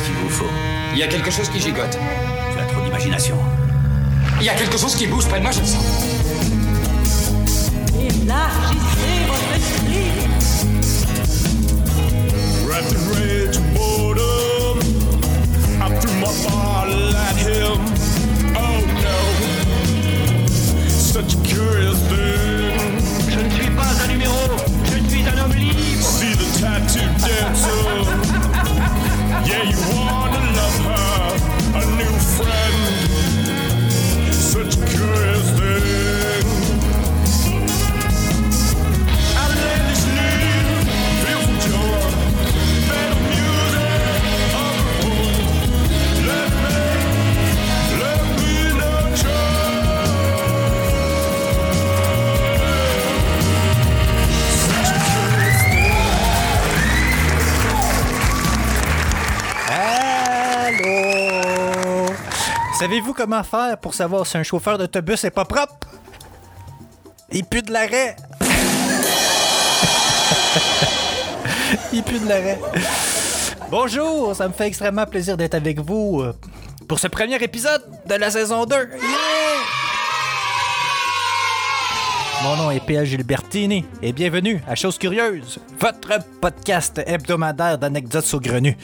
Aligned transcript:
Qu'est-ce 0.00 0.12
qu'il 0.12 0.18
vous 0.22 0.30
faut 0.30 0.50
Il 0.94 0.98
y 0.98 1.02
a 1.02 1.08
quelque 1.08 1.30
chose 1.30 1.48
qui 1.50 1.60
gigote. 1.60 1.98
Tu 2.52 2.58
as 2.58 2.64
trop 2.64 2.80
d'imagination. 2.82 3.36
Il 4.40 4.46
y 4.46 4.48
a 4.48 4.54
quelque 4.54 4.78
chose 4.78 4.94
qui 4.94 5.06
bouge 5.06 5.26
près 5.26 5.38
de 5.38 5.42
moi, 5.42 5.52
je 5.52 5.60
le 5.60 5.66
sens. 5.66 5.84
Élargissez 7.98 9.26
votre 9.28 9.52
esprit. 9.56 10.10
In 12.72 12.96
rage 13.12 13.56
and 13.58 13.74
boredom, 13.74 14.78
I 15.82 16.00
threw 16.00 16.14
my 16.14 16.32
bottle 16.44 17.14
at 17.14 17.36
him. 17.36 17.78
Oh 18.56 18.80
no, 19.02 19.20
such 20.88 21.34
a 21.34 21.38
curious 21.42 21.98
thing. 22.08 22.72
Je 23.28 23.38
ne 23.38 23.50
suis 23.50 23.70
pas 23.70 23.92
un 24.02 24.08
numéro, 24.08 24.38
je 24.84 25.10
suis 25.10 25.22
un 25.28 25.44
homme 25.44 25.54
libre. 25.54 26.02
See 26.02 26.34
the 26.36 26.46
tattoo 26.58 27.04
dancer. 27.18 28.39
Yeah, 29.50 29.64
you 29.64 29.80
wanna 29.96 30.40
love 30.58 30.78
her, 30.86 31.34
a 31.74 31.84
new 31.98 32.16
friend. 32.36 32.78
Such 34.32 34.76
curious. 34.90 35.89
Savez-vous 62.80 63.12
comment 63.12 63.42
faire 63.42 63.76
pour 63.76 63.92
savoir 63.92 64.26
si 64.26 64.38
un 64.38 64.42
chauffeur 64.42 64.78
d'autobus 64.78 65.22
est 65.24 65.30
pas 65.30 65.44
propre? 65.44 65.74
Il 67.30 67.44
pue 67.44 67.60
de 67.60 67.70
l'arrêt. 67.70 68.16
Il 71.92 72.02
pue 72.02 72.18
de 72.18 72.26
l'arrêt. 72.26 72.58
Bonjour, 73.70 74.34
ça 74.34 74.48
me 74.48 74.54
fait 74.54 74.66
extrêmement 74.66 75.04
plaisir 75.04 75.36
d'être 75.36 75.56
avec 75.56 75.78
vous 75.78 76.22
euh, 76.22 76.32
pour 76.88 76.98
ce 76.98 77.08
premier 77.08 77.36
épisode 77.42 77.84
de 78.06 78.14
la 78.14 78.30
saison 78.30 78.64
2. 78.64 78.74
Yeah! 78.74 78.88
Mon 82.44 82.56
nom 82.56 82.70
est 82.70 82.80
P.A. 82.80 83.04
Gilbertini 83.04 83.84
et 84.00 84.14
bienvenue 84.14 84.62
à 84.66 84.74
Chose 84.74 84.96
Curieuse, 84.96 85.58
votre 85.78 86.18
podcast 86.40 87.02
hebdomadaire 87.06 87.76
d'anecdotes 87.76 88.24
saugrenues. 88.24 88.78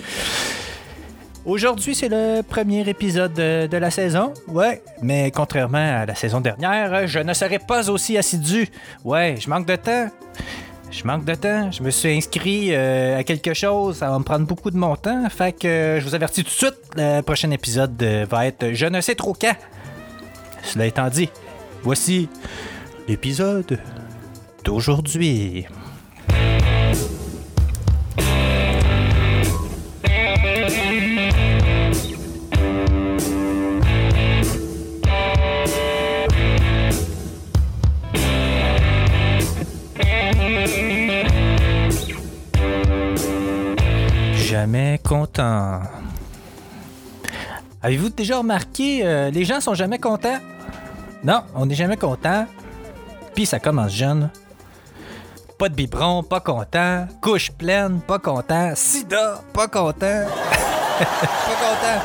Aujourd'hui, 1.47 1.95
c'est 1.95 2.09
le 2.09 2.43
premier 2.43 2.89
épisode 2.89 3.33
de, 3.35 3.77
la 3.77 3.93
saison. 3.93 4.35
Ouais, 4.49 4.83
mais 5.01 5.31
contrairement 5.31 6.01
à 6.01 6.05
la 6.05 6.17
saison 6.17 6.41
dernière, 6.41 7.07
je 7.07 7.21
ne 7.21 7.33
serai 7.35 7.61
pas 7.61 7.89
aussi 7.89 8.19
assidu. 8.19 8.67
Ouais, 9.05 9.37
je 9.39 9.49
manque 9.49 9.65
de 9.65 9.77
temps. 9.77 10.11
Je 10.91 11.05
manque 11.05 11.25
de 11.25 11.37
temps. 11.37 11.71
Je 11.71 11.85
me 11.85 11.91
suis 11.91 12.17
inscrit 12.17 12.75
euh, 12.75 13.19
à 13.19 13.23
quelque 13.23 13.55
chose. 13.55 13.99
Ça 13.99 14.11
va 14.11 14.19
me 14.19 14.25
prendre 14.25 14.45
beaucoup 14.45 14.73
de 14.73 14.77
mon 14.77 14.97
temps. 14.97 15.29
Fait 15.31 15.53
que 15.53 15.69
euh, 15.69 16.01
je 16.01 16.05
vous 16.05 16.17
avertis 16.17 16.43
tout 16.43 16.51
de 16.51 16.55
suite, 16.55 16.81
le 16.97 17.21
prochain 17.21 17.53
épisode 17.53 18.03
euh, 18.03 18.27
va 18.29 18.47
être 18.47 18.73
je 18.73 18.87
ne 18.87 19.01
sais 19.01 19.15
trop 19.15 19.33
quand. 19.33 19.55
Cela 20.65 20.87
étant 20.87 21.09
dit, 21.09 21.31
voici 21.85 22.29
l'épisode 23.07 23.79
d'aujourd'hui. 24.65 25.67
Jamais 44.67 44.99
content. 44.99 45.81
Avez-vous 47.81 48.09
déjà 48.09 48.39
remarqué, 48.39 49.07
euh, 49.07 49.31
les 49.31 49.45
gens 49.45 49.61
sont 49.61 49.75
jamais 49.75 50.01
contents? 50.01 50.41
Non, 51.23 51.43
on 51.55 51.67
n'est 51.67 51.77
jamais 51.77 51.97
content. 51.97 52.49
Puis 53.33 53.47
ça 53.47 53.61
commence 53.61 53.93
jeune. 53.93 54.29
Pas 55.57 55.69
de 55.69 55.75
biberon, 55.77 56.25
pas 56.25 56.41
content. 56.41 57.07
Couche 57.21 57.53
pleine, 57.53 58.01
pas 58.01 58.19
content. 58.19 58.73
Sida, 58.75 59.41
pas 59.53 59.69
content. 59.69 60.25
pas 60.99 61.07
content. 61.63 62.03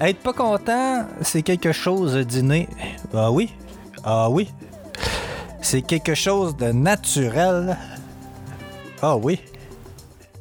Être 0.00 0.20
pas 0.20 0.32
content, 0.32 1.04
c'est 1.20 1.42
quelque 1.42 1.72
chose 1.72 2.16
d'inné. 2.26 2.70
Ah 3.12 3.30
oui? 3.30 3.54
Ah 4.02 4.30
oui? 4.30 4.48
C'est 5.60 5.82
quelque 5.82 6.14
chose 6.14 6.56
de 6.56 6.72
naturel. 6.72 7.76
Ah 9.02 9.18
oui? 9.18 9.38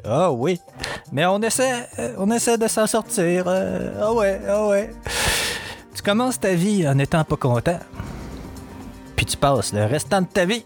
Ah 0.09 0.31
oui. 0.31 0.57
Mais 1.12 1.25
on 1.25 1.41
essaie, 1.41 1.88
euh, 2.00 2.16
on 2.18 2.29
essaie 2.31 2.57
de 2.57 2.68
s'en 2.68 2.85
sortir. 2.85 3.45
euh, 3.47 4.01
ah 4.01 4.13
ouais, 4.13 4.41
ah 4.47 4.68
ouais. 4.68 4.90
Tu 5.95 6.01
commences 6.01 6.40
ta 6.40 6.53
vie 6.53 6.88
en 6.88 7.00
étant 7.00 7.23
pas 7.23 7.38
content. 7.38 7.79
Puis 9.16 9.25
tu 9.25 9.38
passes 9.38 9.73
le 9.73 9.85
restant 9.85 10.22
de 10.22 10.28
ta 10.28 10.46
vie 10.46 10.66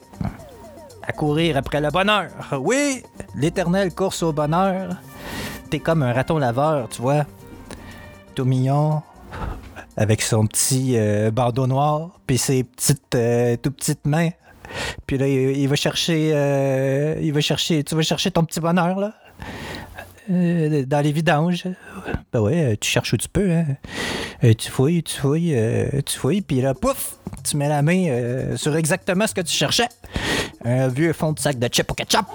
à 1.03 1.12
courir 1.12 1.57
après 1.57 1.80
le 1.80 1.90
bonheur. 1.90 2.30
Oui, 2.59 3.03
l'éternelle 3.35 3.94
course 3.94 4.24
au 4.24 4.34
bonheur. 4.34 4.96
T'es 5.69 5.80
comme 5.80 6.03
un 6.03 6.12
raton 6.12 6.38
laveur, 6.38 6.90
tu 6.90 7.01
vois. 7.01 7.25
Tout 8.35 8.46
mignon, 8.46 9.01
avec 9.96 10.22
son 10.22 10.47
petit 10.47 10.97
euh, 10.97 11.31
bandeau 11.31 11.68
noir, 11.68 12.19
puis 12.25 12.38
ses 12.38 12.63
petites, 12.63 13.16
euh, 13.16 13.56
tout 13.57 13.72
petites 13.72 14.06
mains. 14.06 14.30
Puis 15.06 15.18
là, 15.18 15.28
il, 15.28 15.68
va 15.68 15.75
chercher, 15.75 16.30
il 17.22 17.34
va 17.34 17.41
chercher, 17.41 17.84
tu 17.84 17.94
vas 17.94 18.01
chercher 18.03 18.31
ton 18.31 18.46
petit 18.46 18.62
bonheur 18.62 18.97
là, 18.97 19.13
Euh, 20.31 20.86
dans 20.86 21.02
les 21.02 21.12
vidanges. 21.12 21.66
Ben 22.31 22.40
ouais, 22.40 22.64
euh, 22.64 22.75
tu 22.80 22.90
cherches 22.90 23.14
où 23.14 23.18
tu 23.18 23.28
peux. 23.28 23.52
Hein. 23.52 23.66
Euh, 24.44 24.53
tu 24.53 24.72
fouilles, 24.72 25.03
tu 25.03 25.19
fouilles, 25.19 25.56
tu 26.06 26.18
fouilles, 26.18 26.42
puis 26.42 26.62
là, 26.62 26.74
pouf, 26.74 27.16
tu 27.44 27.58
mets 27.58 27.68
la 27.68 27.81
main 27.81 28.56
sur 28.56 28.75
exactement 28.75 29.28
ce 29.28 29.34
que 29.34 29.42
tu 29.42 29.53
cherchais. 29.53 29.90
Un 30.64 30.88
vieux 30.88 31.14
fond 31.14 31.34
de 31.34 31.40
sac 31.40 31.59
de 31.59 31.68
chips 31.68 31.92
au 31.92 31.94
ketchup. 31.94 32.25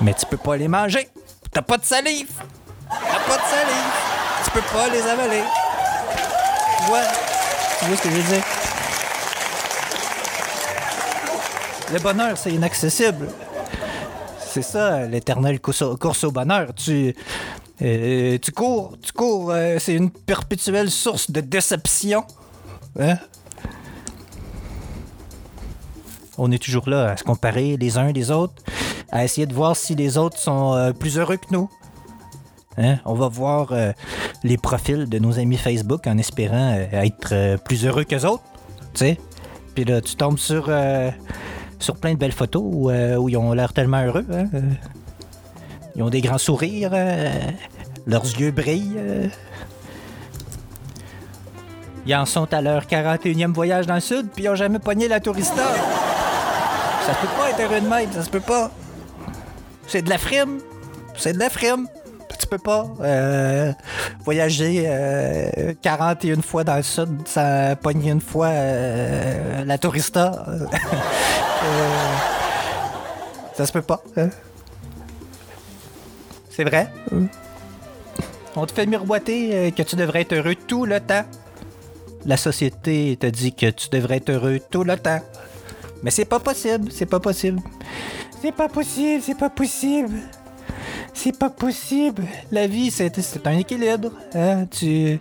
Mais 0.00 0.14
tu 0.14 0.26
peux 0.26 0.38
pas 0.38 0.56
les 0.56 0.68
manger. 0.68 1.08
T'as 1.52 1.62
pas 1.62 1.76
de 1.76 1.84
salive. 1.84 2.32
T'as 2.88 3.20
pas 3.28 3.36
de 3.36 3.48
salive. 3.48 4.44
Tu 4.44 4.50
peux 4.50 4.60
pas 4.72 4.88
les 4.88 5.02
avaler. 5.02 5.42
Tu 6.78 6.84
vois? 6.86 7.02
Tu 7.78 7.84
vois 7.84 7.96
ce 7.96 8.02
que 8.02 8.10
je 8.10 8.14
veux 8.14 8.34
dire? 8.34 8.44
Le 11.92 11.98
bonheur, 11.98 12.38
c'est 12.38 12.52
inaccessible. 12.52 13.28
C'est 14.52 14.62
ça, 14.62 15.06
l'éternelle 15.06 15.60
course 15.60 16.24
au, 16.24 16.32
bonheur. 16.32 16.74
Tu, 16.74 17.14
euh, 17.82 18.36
tu 18.42 18.50
cours, 18.50 18.96
tu 19.00 19.12
cours, 19.12 19.52
euh, 19.52 19.76
c'est 19.78 19.94
une 19.94 20.10
perpétuelle 20.10 20.90
source 20.90 21.30
de 21.30 21.40
déception. 21.40 22.24
Hein? 22.98 23.16
On 26.36 26.50
est 26.50 26.60
toujours 26.60 26.88
là 26.88 27.12
à 27.12 27.16
se 27.16 27.22
comparer 27.22 27.76
les 27.76 27.96
uns 27.96 28.10
les 28.10 28.32
autres, 28.32 28.54
à 29.12 29.22
essayer 29.22 29.46
de 29.46 29.54
voir 29.54 29.76
si 29.76 29.94
les 29.94 30.18
autres 30.18 30.38
sont 30.38 30.74
euh, 30.74 30.92
plus 30.92 31.16
heureux 31.16 31.36
que 31.36 31.52
nous. 31.52 31.70
Hein? 32.76 32.98
On 33.04 33.14
va 33.14 33.28
voir 33.28 33.72
les 34.42 34.58
profils 34.58 35.08
de 35.08 35.18
nos 35.20 35.38
amis 35.38 35.58
Facebook 35.58 36.08
en 36.08 36.18
espérant 36.18 36.72
être 36.92 37.56
plus 37.64 37.86
heureux 37.86 38.02
qu'eux 38.02 38.24
autres. 38.24 38.42
Sais? 38.94 39.16
Puis 39.76 39.84
là, 39.84 40.00
tu 40.00 40.16
tombes 40.16 40.38
sur, 40.38 40.68
sur 41.80 41.96
plein 41.96 42.12
de 42.14 42.18
belles 42.18 42.32
photos 42.32 42.62
où, 42.64 42.90
euh, 42.90 43.16
où 43.16 43.28
ils 43.28 43.36
ont 43.36 43.52
l'air 43.52 43.72
tellement 43.72 44.02
heureux. 44.04 44.24
hein. 44.32 44.46
Euh, 44.54 44.60
Ils 45.96 46.02
ont 46.02 46.10
des 46.10 46.20
grands 46.20 46.38
sourires, 46.38 46.92
euh, 46.94 47.30
leurs 48.06 48.24
yeux 48.24 48.52
brillent. 48.52 48.96
Ils 52.06 52.14
en 52.14 52.24
sont 52.26 52.52
à 52.54 52.60
leur 52.62 52.84
41e 52.86 53.52
voyage 53.52 53.86
dans 53.86 53.94
le 53.96 54.00
sud, 54.00 54.28
puis 54.34 54.44
ils 54.44 54.48
ont 54.48 54.54
jamais 54.54 54.78
pogné 54.78 55.08
la 55.08 55.20
tourista. 55.20 55.62
Ça 57.06 57.14
peut 57.14 57.28
pas 57.36 57.50
être 57.50 57.60
heureux 57.60 57.80
de 57.80 58.12
ça 58.12 58.22
se 58.22 58.30
peut 58.30 58.40
pas. 58.40 58.70
C'est 59.86 60.02
de 60.02 60.08
la 60.10 60.18
frime. 60.18 60.58
C'est 61.16 61.32
de 61.32 61.38
la 61.38 61.50
frime. 61.50 61.86
Tu 62.40 62.46
peux 62.46 62.58
pas 62.58 62.86
euh, 63.02 63.72
voyager 64.24 64.84
euh, 64.86 65.74
41 65.82 66.40
fois 66.42 66.64
dans 66.64 66.76
le 66.76 66.82
sud 66.82 67.26
sans 67.28 67.76
pogner 67.76 68.10
une 68.10 68.20
fois 68.20 68.46
euh, 68.48 69.64
la 69.64 69.78
tourista. 69.78 70.46
Euh, 71.62 72.16
ça 73.54 73.66
se 73.66 73.72
peut 73.72 73.82
pas. 73.82 74.02
hein. 74.16 74.30
C'est 76.48 76.64
vrai? 76.64 76.90
On 78.56 78.64
te 78.64 78.72
fait 78.72 78.86
miroiter 78.86 79.50
euh, 79.54 79.70
que 79.70 79.82
tu 79.82 79.94
devrais 79.94 80.22
être 80.22 80.32
heureux 80.32 80.54
tout 80.54 80.86
le 80.86 81.00
temps. 81.00 81.24
La 82.24 82.38
société 82.38 83.18
te 83.20 83.26
dit 83.26 83.52
que 83.52 83.66
tu 83.70 83.90
devrais 83.90 84.16
être 84.16 84.30
heureux 84.30 84.58
tout 84.70 84.84
le 84.84 84.96
temps. 84.96 85.20
Mais 86.02 86.10
c'est 86.10 86.24
pas 86.24 86.40
possible, 86.40 86.90
c'est 86.90 87.04
pas 87.04 87.20
possible. 87.20 87.60
C'est 88.40 88.52
pas 88.52 88.68
possible, 88.70 89.22
c'est 89.22 89.38
pas 89.38 89.50
possible. 89.50 90.18
C'est 91.14 91.38
pas 91.38 91.50
possible. 91.50 92.24
La 92.50 92.66
vie, 92.66 92.90
c'est 92.90 93.46
un 93.46 93.58
équilibre. 93.58 94.10
Hein? 94.34 94.66
Tu, 94.70 95.20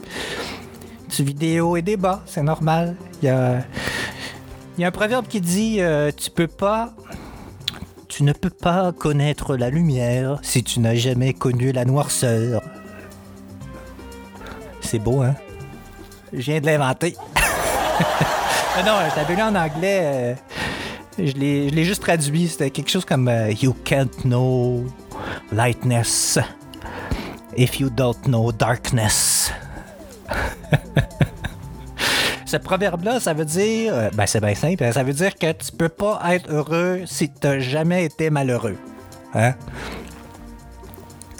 tu 1.09 1.23
vis 1.23 1.33
des 1.33 1.59
hauts 1.59 1.75
et 1.75 1.81
des 1.81 1.97
bas, 1.97 2.21
c'est 2.25 2.43
normal. 2.43 2.95
Il 3.21 3.25
y 3.25 3.29
a, 3.29 3.61
y 4.77 4.83
a 4.83 4.87
un 4.87 4.91
proverbe 4.91 5.27
qui 5.27 5.41
dit 5.41 5.77
euh, 5.81 6.11
Tu 6.15 6.29
peux 6.31 6.47
pas. 6.47 6.93
Tu 8.07 8.23
ne 8.23 8.33
peux 8.33 8.49
pas 8.49 8.91
connaître 8.91 9.55
la 9.55 9.69
lumière 9.69 10.39
si 10.41 10.63
tu 10.63 10.79
n'as 10.79 10.95
jamais 10.95 11.33
connu 11.33 11.71
la 11.71 11.85
noirceur. 11.85 12.61
C'est 14.81 14.99
beau, 14.99 15.21
hein? 15.21 15.35
Je 16.33 16.41
viens 16.41 16.59
de 16.61 16.65
l'inventer. 16.65 17.15
Ah 18.77 18.83
non, 18.83 18.93
je 19.11 19.15
l'avais 19.17 19.35
lu 19.35 19.41
en 19.41 19.55
anglais. 19.55 19.99
euh, 20.03 20.33
je 21.17 21.33
l'ai 21.33 21.67
je 21.69 21.75
l'ai 21.75 21.83
juste 21.83 22.01
traduit. 22.01 22.47
C'était 22.47 22.69
quelque 22.69 22.89
chose 22.89 23.03
comme 23.03 23.27
euh, 23.27 23.51
You 23.51 23.75
can't 23.83 24.23
know 24.23 24.85
lightness 25.51 26.39
if 27.57 27.79
you 27.79 27.89
don't 27.89 28.21
know 28.25 28.51
darkness. 28.51 29.51
Ce 32.45 32.57
proverbe-là, 32.57 33.19
ça 33.19 33.33
veut 33.33 33.45
dire. 33.45 33.93
euh, 33.93 34.09
ben, 34.13 34.25
c'est 34.25 34.39
bien 34.41 34.55
simple. 34.55 34.83
hein, 34.83 34.91
Ça 34.91 35.03
veut 35.03 35.13
dire 35.13 35.35
que 35.35 35.51
tu 35.51 35.71
peux 35.71 35.89
pas 35.89 36.19
être 36.33 36.49
heureux 36.51 37.01
si 37.05 37.29
tu 37.29 37.45
n'as 37.47 37.59
jamais 37.59 38.05
été 38.05 38.29
malheureux. 38.31 38.77
Hein? 39.35 39.53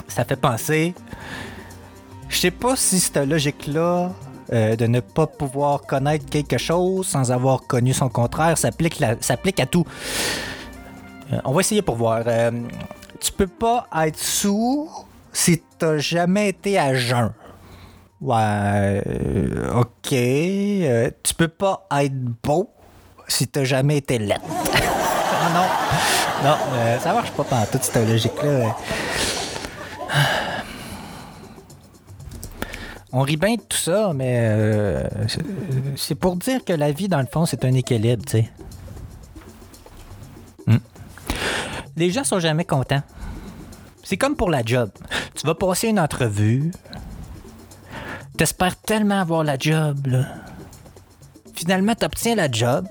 Ça 0.08 0.24
fait 0.24 0.36
penser. 0.36 0.94
Je 2.28 2.38
sais 2.38 2.52
pas 2.52 2.76
si 2.76 3.00
cette 3.00 3.18
logique-là 3.18 4.12
euh, 4.54 4.76
de 4.76 4.86
ne 4.86 5.00
pas 5.00 5.26
pouvoir 5.26 5.82
connaître 5.82 6.26
quelque 6.30 6.60
chose 6.60 7.08
sans 7.08 7.32
avoir 7.32 7.62
connu 7.66 7.92
son 7.94 8.10
contraire 8.10 8.56
s'applique 8.58 9.02
à 9.60 9.66
tout. 9.66 9.86
Euh, 11.34 11.40
on 11.44 11.54
va 11.54 11.62
essayer 11.62 11.82
pour 11.82 11.96
voir. 11.96 12.22
Euh, 12.28 12.52
tu 13.20 13.32
peux 13.32 13.48
pas 13.48 13.88
être 13.96 14.18
sous 14.18 14.90
si 15.32 15.62
t'as 15.78 15.98
jamais 15.98 16.50
été 16.50 16.78
à 16.80 16.94
jeun. 16.94 17.32
Ouais, 18.22 19.04
euh, 19.08 19.80
ok. 19.80 20.14
Euh, 20.14 21.12
tu 21.24 21.34
peux 21.34 21.48
pas 21.48 21.88
être 22.02 22.16
beau 22.44 22.70
si 23.28 23.48
t'as 23.48 23.64
jamais 23.64 23.98
été 23.98 24.20
laid. 24.20 24.40
ah 24.74 25.50
non, 25.54 26.50
non, 26.50 26.58
euh, 26.74 27.00
ça 27.00 27.14
marche 27.14 27.32
pas 27.32 27.44
par 27.44 27.70
toute 27.70 27.84
cette 27.84 28.08
logique-là. 28.08 28.76
On 33.12 33.22
rit 33.22 33.38
bien 33.38 33.56
de 33.56 33.62
tout 33.62 33.78
ça, 33.78 34.12
mais 34.14 34.38
euh, 34.40 35.04
c'est 35.96 36.14
pour 36.14 36.36
dire 36.36 36.64
que 36.64 36.74
la 36.74 36.92
vie, 36.92 37.08
dans 37.08 37.20
le 37.20 37.26
fond, 37.26 37.46
c'est 37.46 37.66
un 37.66 37.74
équilibre, 37.74 38.24
tu 38.24 38.32
sais. 38.38 38.50
Les 42.00 42.12
gens 42.12 42.24
sont 42.24 42.40
jamais 42.40 42.64
contents. 42.64 43.04
C'est 44.04 44.16
comme 44.16 44.38
pour 44.38 44.50
la 44.50 44.64
job. 44.64 44.90
Tu 45.36 45.46
vas 45.46 45.54
passer 45.54 45.90
une 45.90 46.00
entrevue. 46.00 46.72
T'espères 48.38 48.78
tellement 48.78 49.20
avoir 49.20 49.44
la 49.44 49.58
job, 49.60 50.08
là. 50.08 50.24
Finalement, 51.54 51.94
t'obtiens 51.96 52.36
la 52.36 52.50
job. 52.50 52.88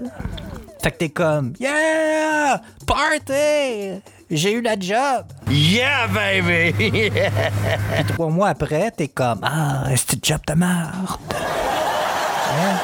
Fait 0.82 0.90
que 0.90 0.99
t'es 0.99 1.08
comme 1.08 1.55
Yeah! 1.58 2.60
Party! 2.87 4.02
J'ai 4.31 4.52
eu 4.52 4.60
la 4.60 4.78
job! 4.78 5.25
Yeah, 5.50 6.06
baby! 6.08 6.75
Puis 6.75 8.04
trois 8.12 8.28
mois 8.28 8.49
après, 8.49 8.90
t'es 8.90 9.08
comme 9.08 9.40
Ah, 9.43 9.84
c'est 9.96 10.12
une 10.12 10.20
job 10.22 10.40
de 10.46 10.52
merde? 10.52 11.19
Hein? 11.32 12.76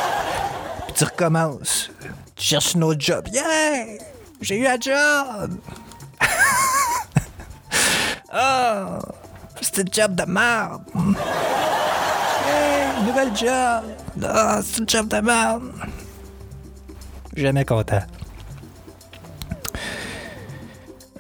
Puis 0.87 0.94
tu 0.97 1.05
recommences. 1.05 1.91
Tu 2.35 2.44
cherches 2.47 2.73
une 2.73 2.85
autre 2.85 3.00
job. 3.03 3.29
Yeah! 3.31 3.99
J'ai 4.41 4.59
eu 4.61 4.62
la 4.62 4.81
job! 4.81 5.59
Ah! 8.37 8.99
c'est 9.61 9.79
une 9.79 9.93
job 9.93 10.15
de 10.17 10.25
merde! 10.25 10.83
Yeah! 12.47 13.03
Nouvelle 13.07 13.37
job! 13.37 13.85
Ah, 14.25 14.61
c'est 14.61 14.79
une 14.81 14.89
job 14.89 15.09
de 15.09 15.21
merde! 15.21 15.63
Jamais 17.37 17.65
content. 17.65 18.03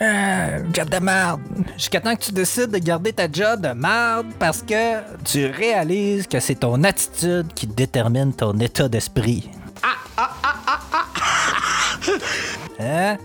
Euh, 0.02 0.64
job 0.72 0.90
de 0.90 0.98
merde. 0.98 1.40
Jusqu'à 1.76 2.00
temps 2.00 2.16
que 2.16 2.20
tu 2.22 2.32
décides 2.32 2.70
de 2.70 2.78
garder 2.78 3.12
ta 3.12 3.30
job 3.30 3.60
de 3.60 3.68
merde 3.68 4.26
parce 4.40 4.62
que 4.62 5.00
tu 5.22 5.46
réalises 5.46 6.26
que 6.26 6.40
c'est 6.40 6.56
ton 6.56 6.82
attitude 6.82 7.52
qui 7.54 7.68
détermine 7.68 8.32
ton 8.32 8.58
état 8.58 8.88
d'esprit. 8.88 9.48
Hein? 12.80 13.16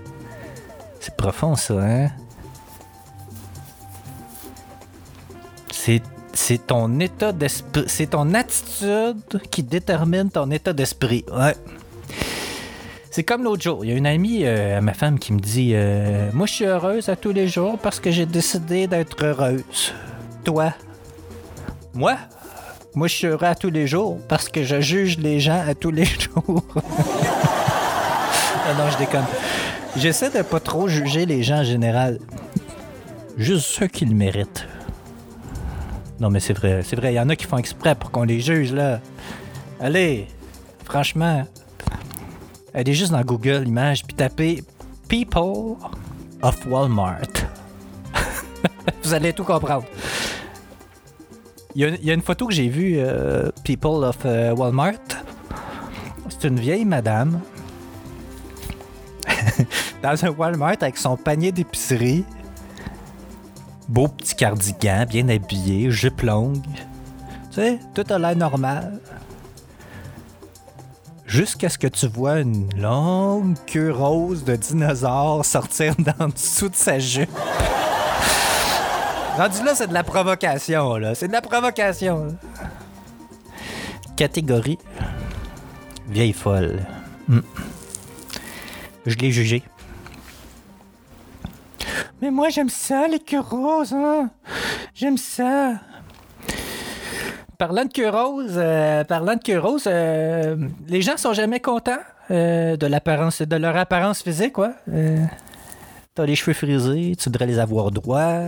C'est 1.00 1.16
profond 1.16 1.56
ça, 1.56 1.74
hein? 1.74 2.10
C'est 6.34 6.68
ton 6.68 7.00
état 7.00 7.32
d'esprit, 7.32 7.86
c'est 7.88 8.12
ton 8.12 8.34
attitude 8.34 9.42
qui 9.50 9.64
détermine 9.64 10.30
ton 10.30 10.52
état 10.52 10.74
d'esprit. 10.74 11.26
C'est 13.12 13.24
comme 13.24 13.44
l'autre 13.44 13.64
jour, 13.64 13.84
il 13.84 13.90
y 13.90 13.94
a 13.94 13.98
une 13.98 14.06
amie 14.06 14.46
euh, 14.46 14.78
à 14.78 14.82
ma 14.82 14.94
femme 14.94 15.18
qui 15.18 15.34
me 15.34 15.40
dit 15.40 15.72
euh, 15.74 16.30
Moi, 16.32 16.46
je 16.46 16.54
suis 16.54 16.66
heureuse 16.66 17.10
à 17.10 17.16
tous 17.16 17.32
les 17.32 17.48
jours 17.48 17.80
parce 17.80 18.00
que 18.00 18.12
j'ai 18.12 18.28
décidé 18.28 18.86
d'être 18.86 19.24
heureuse. 19.24 19.94
Toi? 20.44 20.74
Moi? 21.94 22.18
Moi, 22.94 23.08
je 23.08 23.16
suis 23.16 23.28
heureux 23.28 23.48
à 23.48 23.56
tous 23.56 23.72
les 23.72 23.88
jours 23.88 24.20
parce 24.28 24.48
que 24.48 24.64
je 24.64 24.80
juge 24.80 25.18
les 25.18 25.40
gens 25.40 25.64
à 25.68 25.74
tous 25.74 25.92
les 25.92 26.06
jours. 26.06 26.64
ah 28.68 28.74
non, 28.78 28.90
je 28.92 28.98
déconne. 29.00 29.26
J'essaie 29.98 30.30
de 30.30 30.44
pas 30.44 30.60
trop 30.60 30.88
juger 30.88 31.26
les 31.26 31.42
gens 31.42 31.62
en 31.62 31.64
général. 31.64 32.20
Juste 33.38 33.66
ceux 33.66 33.88
qui 33.88 34.06
le 34.06 34.14
méritent. 34.14 34.68
Non, 36.20 36.30
mais 36.30 36.40
c'est 36.40 36.54
vrai, 36.54 36.82
c'est 36.84 36.96
vrai. 36.96 37.14
Il 37.14 37.16
y 37.16 37.20
en 37.20 37.30
a 37.30 37.36
qui 37.36 37.46
font 37.46 37.58
exprès 37.58 37.96
pour 37.96 38.12
qu'on 38.12 38.24
les 38.24 38.42
juge, 38.42 38.74
là. 38.74 39.00
Allez, 39.80 40.28
franchement, 40.84 41.46
allez 42.74 42.94
juste 42.94 43.12
dans 43.12 43.22
Google 43.22 43.64
Images 43.66 44.04
puis 44.04 44.16
tapez 44.16 44.64
People 45.08 45.78
of 46.42 46.66
Walmart. 46.68 47.30
Vous 49.04 49.14
allez 49.14 49.32
tout 49.32 49.46
comprendre. 49.46 49.86
Il 51.76 51.98
y, 52.04 52.12
a, 52.12 52.14
une 52.14 52.22
photo 52.22 52.48
que 52.48 52.54
j'ai 52.54 52.68
vue, 52.68 52.96
euh, 52.98 53.50
People 53.64 54.04
of 54.04 54.18
euh, 54.26 54.54
Walmart. 54.56 54.96
C'est 56.28 56.48
une 56.48 56.60
vieille 56.60 56.84
madame 56.84 57.40
dans 60.04 60.26
un 60.26 60.30
Walmart 60.32 60.78
avec 60.82 60.98
son 60.98 61.16
panier 61.16 61.52
d'épicerie. 61.52 62.26
Beau 63.90 64.08
petit 64.08 64.36
cardigan, 64.36 65.06
bien 65.10 65.28
habillé, 65.30 65.90
jupe 65.90 66.22
longue. 66.22 66.64
Tu 67.50 67.56
sais, 67.56 67.80
tout 67.96 68.04
a 68.14 68.20
l'air 68.20 68.36
normal. 68.36 69.00
Jusqu'à 71.26 71.70
ce 71.70 71.80
que 71.80 71.88
tu 71.88 72.08
vois 72.08 72.40
une 72.40 72.70
longue 72.80 73.56
queue 73.66 73.92
rose 73.92 74.44
de 74.44 74.56
dinosaure 74.56 75.44
sortir 75.44 75.96
d'en 76.20 76.28
dessous 76.28 76.70
de 76.70 76.76
sa 76.76 77.00
jupe. 77.00 77.36
Rendu 79.36 79.64
là, 79.64 79.74
c'est 79.74 79.88
de 79.88 79.94
la 79.96 80.04
provocation, 80.04 80.98
là. 80.98 81.16
C'est 81.16 81.28
de 81.28 81.34
la 81.34 81.42
provocation. 81.42 82.38
Catégorie 84.16 84.78
vieille 86.10 86.34
folle. 86.34 86.86
Hmm. 87.28 87.42
Je 89.08 89.16
l'ai 89.16 89.32
jugé. 89.32 89.64
Mais 92.22 92.32
moi, 92.32 92.50
j'aime 92.50 92.70
ça, 92.70 93.08
les 93.08 93.20
queues 93.20 93.40
roses, 93.40 93.94
hein? 93.94 94.30
J'aime 94.94 95.18
ça. 95.18 95.74
Parlant 97.58 97.84
de 97.86 97.92
queue 97.92 98.10
rose, 98.10 98.54
euh, 98.56 99.04
parlant 99.04 99.36
euh, 99.88 100.56
les 100.88 101.02
gens 101.02 101.18
sont 101.18 101.34
jamais 101.34 101.60
contents 101.60 101.98
euh, 102.32 102.78
de 102.78 103.56
leur 103.58 103.76
apparence 103.76 104.22
physique, 104.22 104.54
quoi. 104.54 104.72
Euh, 104.94 105.18
T'as 106.16 106.26
les 106.26 106.36
cheveux 106.36 106.54
frisés, 106.54 107.16
tu 107.18 107.26
voudrais 107.26 107.46
les 107.46 107.60
avoir 107.60 107.92
droits. 107.92 108.40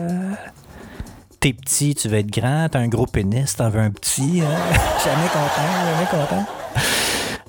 T'es 1.40 1.54
petit, 1.54 1.96
tu 1.96 2.08
veux 2.08 2.18
être 2.20 2.32
grand. 2.32 2.68
T'as 2.70 2.80
un 2.80 2.88
gros 2.88 3.06
pénis, 3.06 3.56
t'en 3.56 3.70
veux 3.70 3.80
un 3.80 3.92
petit. 3.92 4.42
hein? 4.42 4.74
jamais 5.04 5.28
content, 5.28 5.68
jamais 5.86 6.08
content. 6.10 6.46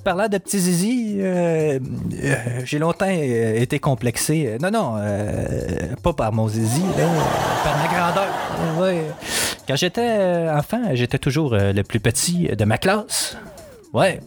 Parlant 0.04 0.28
de 0.28 0.38
petits 0.38 0.58
zizi, 0.58 1.16
euh, 1.18 1.78
euh, 2.24 2.34
j'ai 2.64 2.80
longtemps 2.80 3.06
euh, 3.08 3.60
été 3.60 3.78
complexé. 3.78 4.58
Non, 4.60 4.70
non, 4.72 4.96
pas 6.02 6.12
par 6.12 6.32
mon 6.32 6.48
zizi, 6.48 6.82
par 7.62 7.78
ma 7.78 7.86
grandeur. 7.86 9.06
Quand 9.68 9.76
j'étais 9.76 10.48
enfant, 10.50 10.82
j'étais 10.94 11.18
toujours 11.18 11.54
le 11.54 11.82
plus 11.82 12.00
petit 12.00 12.48
de 12.48 12.64
ma 12.64 12.78
classe. 12.78 13.36
Ouais. 13.92 14.20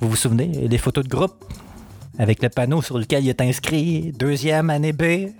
Vous 0.00 0.10
vous 0.10 0.16
souvenez, 0.16 0.68
les 0.68 0.78
photos 0.78 1.04
de 1.04 1.08
groupe? 1.08 1.44
Avec 2.18 2.42
le 2.42 2.50
panneau 2.50 2.82
sur 2.82 2.98
lequel 2.98 3.24
il 3.24 3.28
est 3.30 3.40
inscrit 3.40 4.12
deuxième 4.18 4.68
année 4.68 4.92
B. 4.92 5.30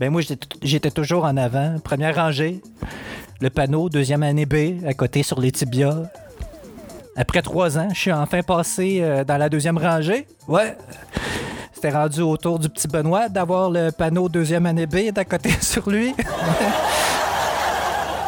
Ben 0.00 0.10
moi, 0.10 0.20
j'étais 0.62 0.90
toujours 0.90 1.24
en 1.24 1.36
avant, 1.36 1.76
première 1.78 2.16
rangée. 2.16 2.60
Le 3.40 3.50
panneau, 3.50 3.88
deuxième 3.88 4.22
année 4.24 4.46
B, 4.46 4.84
à 4.86 4.94
côté 4.94 5.22
sur 5.22 5.40
les 5.40 5.52
tibias. 5.52 6.04
Après 7.20 7.42
trois 7.42 7.76
ans, 7.76 7.88
je 7.92 8.00
suis 8.00 8.12
enfin 8.12 8.42
passé 8.42 9.00
euh, 9.02 9.24
dans 9.24 9.36
la 9.36 9.50
deuxième 9.50 9.76
rangée. 9.76 10.26
Ouais. 10.48 10.74
C'était 11.70 11.90
rendu 11.90 12.22
autour 12.22 12.58
du 12.58 12.70
petit 12.70 12.88
Benoît 12.88 13.28
d'avoir 13.28 13.68
le 13.68 13.90
panneau 13.90 14.30
deuxième 14.30 14.64
année 14.64 14.86
B 14.86 15.12
d'à 15.12 15.26
côté 15.26 15.50
sur 15.60 15.90
lui. 15.90 16.14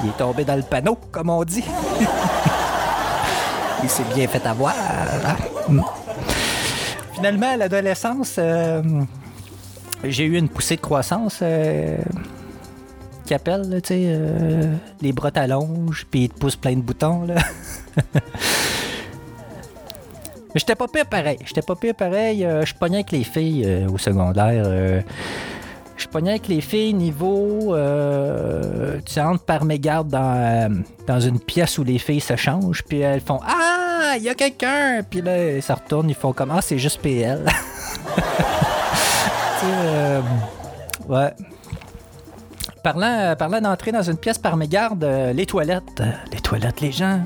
Il 0.02 0.10
est 0.10 0.18
tombé 0.18 0.44
dans 0.44 0.56
le 0.56 0.62
panneau, 0.62 0.98
comme 1.10 1.30
on 1.30 1.42
dit. 1.42 1.64
Il 3.82 3.88
s'est 3.88 4.04
bien 4.14 4.28
fait 4.28 4.46
avoir. 4.46 4.74
Mm. 5.70 5.80
Finalement, 7.14 7.52
à 7.52 7.56
l'adolescence, 7.56 8.34
euh, 8.36 8.82
j'ai 10.04 10.24
eu 10.24 10.36
une 10.36 10.50
poussée 10.50 10.76
de 10.76 10.82
croissance 10.82 11.38
euh, 11.40 11.96
qui 13.24 13.32
appelle, 13.32 13.80
tu 13.82 13.94
sais, 13.94 14.20
les 15.00 15.12
bras 15.12 15.30
t'allongent, 15.30 16.06
puis 16.10 16.24
ils 16.24 16.28
te 16.28 16.38
poussent 16.38 16.56
plein 16.56 16.76
de 16.76 16.82
boutons. 16.82 17.26
Mais 20.54 20.60
j'étais 20.60 20.74
pas 20.74 20.86
pire 20.88 21.06
pareil. 21.06 21.38
J'étais 21.44 21.62
pas 21.62 21.74
pire 21.76 21.94
pareil. 21.94 22.44
euh, 22.44 22.64
je 22.64 22.74
pognais 22.74 22.98
avec 22.98 23.12
les 23.12 23.24
filles 23.24 23.64
euh, 23.66 23.88
au 23.88 23.98
secondaire. 23.98 24.64
euh, 24.66 25.00
je 25.96 26.06
pognais 26.08 26.30
avec 26.30 26.48
les 26.48 26.60
filles 26.60 26.94
niveau. 26.94 27.74
Euh, 27.74 28.98
tu 29.06 29.20
entres 29.20 29.44
par 29.44 29.64
mégarde 29.64 30.08
dans, 30.08 30.34
euh, 30.36 30.68
dans 31.06 31.20
une 31.20 31.38
pièce 31.40 31.78
où 31.78 31.84
les 31.84 31.98
filles 31.98 32.20
se 32.20 32.34
changent, 32.36 32.82
puis 32.82 33.00
elles 33.00 33.20
font 33.20 33.40
Ah, 33.46 34.14
il 34.16 34.22
y 34.24 34.28
a 34.28 34.34
quelqu'un! 34.34 35.00
Puis 35.08 35.22
là, 35.22 35.60
se 35.60 35.72
retournent, 35.72 36.10
ils 36.10 36.14
font 36.16 36.32
comme 36.32 36.50
Ah, 36.50 36.60
c'est 36.60 36.78
juste 36.78 37.00
PL. 37.00 37.44
tu 38.16 39.66
sais, 39.66 40.20
ouais. 41.08 41.30
Parlant, 42.82 43.36
parlant 43.38 43.60
d'entrer 43.60 43.92
dans 43.92 44.02
une 44.02 44.16
pièce 44.16 44.38
par 44.38 44.56
mégarde, 44.56 45.06
les 45.34 45.46
toilettes. 45.46 46.02
les 46.32 46.40
toilettes, 46.40 46.80
les 46.80 46.90
gens 46.90 47.20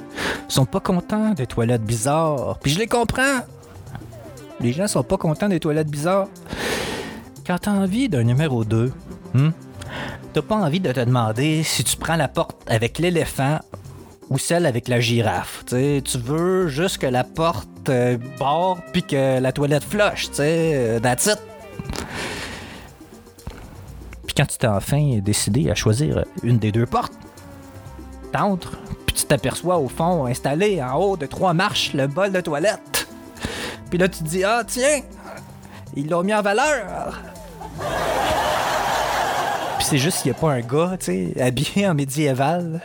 sont 0.48 0.66
pas 0.66 0.80
contents 0.80 1.34
des 1.34 1.46
toilettes 1.46 1.84
bizarres. 1.84 2.58
Puis 2.62 2.72
je 2.72 2.78
les 2.78 2.86
comprends. 2.86 3.40
Les 4.60 4.72
gens 4.72 4.86
sont 4.86 5.02
pas 5.02 5.16
contents 5.16 5.48
des 5.48 5.60
toilettes 5.60 5.90
bizarres. 5.90 6.28
Quand 7.46 7.58
t'as 7.58 7.72
envie 7.72 8.08
d'un 8.08 8.24
numéro 8.24 8.64
2, 8.64 8.92
hmm, 9.34 9.50
t'as 10.32 10.42
pas 10.42 10.56
envie 10.56 10.80
de 10.80 10.92
te 10.92 11.00
demander 11.00 11.62
si 11.62 11.84
tu 11.84 11.96
prends 11.96 12.16
la 12.16 12.28
porte 12.28 12.56
avec 12.66 12.98
l'éléphant 12.98 13.58
ou 14.30 14.38
celle 14.38 14.66
avec 14.66 14.88
la 14.88 15.00
girafe. 15.00 15.64
Tu 15.66 15.76
sais, 15.76 16.02
tu 16.04 16.18
veux 16.18 16.68
juste 16.68 16.98
que 16.98 17.06
la 17.06 17.24
porte 17.24 17.88
euh, 17.88 18.18
barre 18.38 18.78
puis 18.92 19.02
que 19.02 19.38
la 19.38 19.52
toilette 19.52 19.84
flush, 19.84 20.28
tu 20.28 20.34
sais, 20.36 20.72
euh, 20.74 21.00
that's 21.00 21.26
it. 21.26 21.38
Puis 24.26 24.34
quand 24.36 24.46
tu 24.46 24.58
t'es 24.58 24.66
enfin 24.66 25.18
décidé 25.22 25.70
à 25.70 25.74
choisir 25.74 26.24
une 26.42 26.58
des 26.58 26.72
deux 26.72 26.86
portes, 26.86 27.12
t'entres, 28.32 28.78
tu 29.16 29.24
t'aperçois 29.24 29.78
au 29.78 29.88
fond, 29.88 30.26
installé 30.26 30.82
en 30.82 30.94
haut 30.96 31.16
de 31.16 31.26
trois 31.26 31.54
marches, 31.54 31.92
le 31.94 32.06
bol 32.06 32.30
de 32.30 32.40
toilette. 32.40 33.08
Puis 33.88 33.98
là, 33.98 34.08
tu 34.08 34.18
te 34.18 34.28
dis, 34.28 34.44
ah 34.44 34.62
tiens, 34.66 35.00
ils 35.94 36.08
l'ont 36.08 36.22
mis 36.22 36.34
en 36.34 36.42
valeur. 36.42 37.20
Puis 39.78 39.86
c'est 39.88 39.98
juste 39.98 40.22
qu'il 40.22 40.32
n'y 40.32 40.36
a 40.36 40.40
pas 40.40 40.52
un 40.52 40.60
gars, 40.60 40.96
tu 40.98 41.06
sais, 41.06 41.42
habillé 41.42 41.88
en 41.88 41.94
médiéval, 41.94 42.80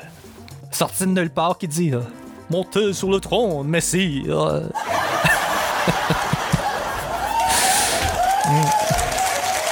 sorti 0.71 1.03
de 1.03 1.11
nulle 1.11 1.29
part, 1.29 1.57
qui 1.57 1.67
dit, 1.67 1.91
ah, 1.93 2.05
montez 2.49 2.93
sur 2.93 3.09
le 3.09 3.19
trône, 3.19 3.67
messire. 3.67 4.61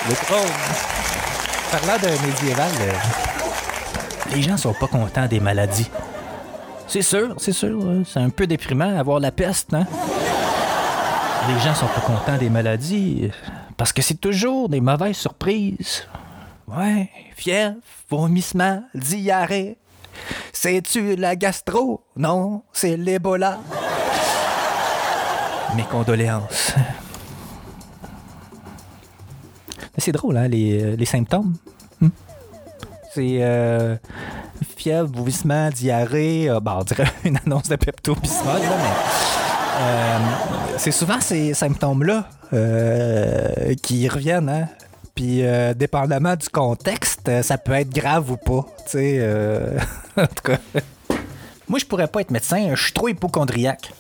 Le 0.10 0.16
trône. 0.16 0.40
Parlant 1.72 2.00
d'un 2.02 2.26
médiéval, 2.26 2.72
euh, 2.82 2.94
les 4.34 4.42
gens 4.42 4.58
sont 4.58 4.74
pas 4.74 4.88
contents 4.88 5.28
des 5.28 5.40
maladies. 5.40 5.90
C'est 6.90 7.04
sûr, 7.04 7.36
c'est 7.38 7.52
sûr. 7.52 7.80
C'est 8.04 8.20
un 8.20 8.32
peu 8.32 8.48
déprimant 8.48 8.98
avoir 8.98 9.20
la 9.20 9.32
peste, 9.32 9.76
hein? 9.76 9.86
Les 11.48 11.60
gens 11.60 11.76
sont 11.76 11.86
pas 11.86 12.02
contents 12.02 12.38
des 12.38 12.50
maladies 12.50 13.30
parce 13.78 13.94
que 13.94 14.02
c'est 14.02 14.20
toujours 14.20 14.70
des 14.70 14.82
mauvaises 14.82 15.16
surprises. 15.16 16.08
Ouais, 16.68 17.12
fièvre, 17.36 17.76
vomissement, 18.10 18.84
diarrhée. 18.96 19.78
C'est-tu 20.52 21.16
la 21.16 21.36
gastro? 21.36 22.04
Non, 22.16 22.64
c'est 22.74 22.98
l'Ebola. 22.98 23.60
Mes 25.76 25.84
condoléances. 25.84 26.74
C'est 29.96 30.12
drôle, 30.12 30.38
hein, 30.38 30.48
les, 30.48 30.84
euh, 30.84 31.06
symptômes. 31.06 31.54
Hmm? 32.02 32.10
C'est 33.14 33.38
euh, 33.42 33.96
fièvre, 34.78 35.10
vomissement, 35.14 35.70
diarrhée. 35.70 36.50
euh, 36.50 36.60
bon, 36.60 36.72
on 36.80 36.84
dirait 36.84 37.12
une 37.24 37.38
annonce 37.46 37.70
de 37.70 37.76
Pepto-Bismol, 37.76 38.62
là, 38.62 38.78
mais 38.78 39.82
euh, 39.82 40.18
c'est 40.78 40.92
souvent 40.92 41.22
ces 41.22 41.54
symptômes-là 41.54 42.26
euh, 42.54 43.74
qui 43.82 44.08
reviennent, 44.10 44.50
hein. 44.50 44.68
Puis, 45.16 45.46
euh, 45.46 45.74
dépendamment 45.74 46.36
du 46.36 46.48
contexte, 46.48 47.42
ça 47.42 47.58
peut 47.58 47.74
être 47.74 47.90
grave 47.90 48.32
ou 48.32 48.38
pas. 48.38 48.66
En 50.18 50.26
tout 50.28 50.44
cas. 50.44 50.58
Moi, 51.68 51.80
je 51.80 51.86
pourrais 51.86 52.08
pas 52.08 52.22
être 52.22 52.32
médecin, 52.32 52.72
je 52.74 52.84
suis 52.84 52.94
trop 52.94 53.08
hypochondriaque. 53.10 53.92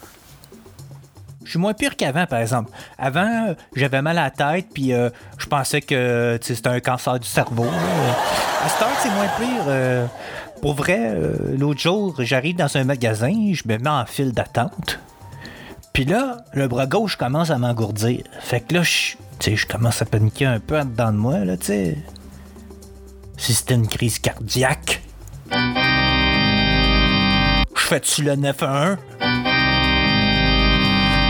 Je 1.46 1.52
suis 1.52 1.60
moins 1.60 1.74
pire 1.74 1.96
qu'avant, 1.96 2.26
par 2.26 2.40
exemple. 2.40 2.72
Avant, 2.98 3.56
j'avais 3.76 4.02
mal 4.02 4.18
à 4.18 4.26
la 4.26 4.32
tête, 4.32 4.68
puis 4.74 4.94
euh, 4.94 5.10
je 5.38 5.46
pensais 5.48 5.82
que 5.82 6.38
c'était 6.42 6.70
un 6.70 6.80
cancer 6.80 7.20
du 7.20 7.28
cerveau. 7.28 7.66
À 7.66 8.70
cette 8.70 8.82
heure, 8.82 8.98
c'est 9.02 9.10
moins 9.10 9.28
pire. 9.40 10.10
Pour 10.62 10.74
vrai, 10.74 11.00
euh, 11.00 11.56
l'autre 11.58 11.80
jour, 11.80 12.16
j'arrive 12.20 12.56
dans 12.56 12.76
un 12.76 12.84
magasin, 12.84 13.52
je 13.54 13.64
me 13.66 13.78
mets 13.78 13.90
en 13.90 14.06
file 14.06 14.32
d'attente. 14.32 15.00
Puis 15.94 16.06
là, 16.06 16.38
le 16.54 16.68
bras 16.68 16.86
gauche 16.86 17.16
commence 17.16 17.50
à 17.50 17.58
m'engourdir. 17.58 18.24
Fait 18.40 18.62
que 18.62 18.76
là, 18.76 18.84
je, 18.84 19.16
je 19.42 19.66
commence 19.66 20.02
à 20.02 20.06
paniquer 20.06 20.46
un 20.46 20.60
peu 20.60 20.80
en 20.80 20.86
dedans 20.86 21.12
de 21.12 21.18
moi, 21.18 21.40
là, 21.40 21.58
tu 21.58 21.68
sais. 21.68 21.98
Si 23.38 23.54
c'était 23.54 23.76
une 23.76 23.88
crise 23.88 24.20
cardiaque. 24.20 25.02
Je 27.76 27.82
fais-tu 27.96 28.24
le 28.24 28.36
911? 28.36 28.98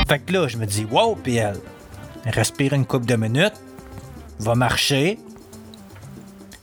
Fait 0.08 0.20
que 0.20 0.34
là, 0.34 0.48
je 0.48 0.58
me 0.58 0.66
dis, 0.66 0.86
wow, 0.86 1.16
PL. 1.16 1.56
Respire 2.26 2.74
une 2.74 2.86
couple 2.86 3.06
de 3.06 3.16
minutes. 3.16 3.54
Va 4.40 4.56
marcher. 4.56 5.20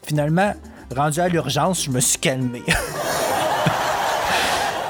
Finalement, 0.03 0.53
rendu 0.95 1.21
à 1.21 1.29
l'urgence, 1.29 1.85
je 1.85 1.91
me 1.91 2.01
suis 2.01 2.19
calmé. 2.19 2.63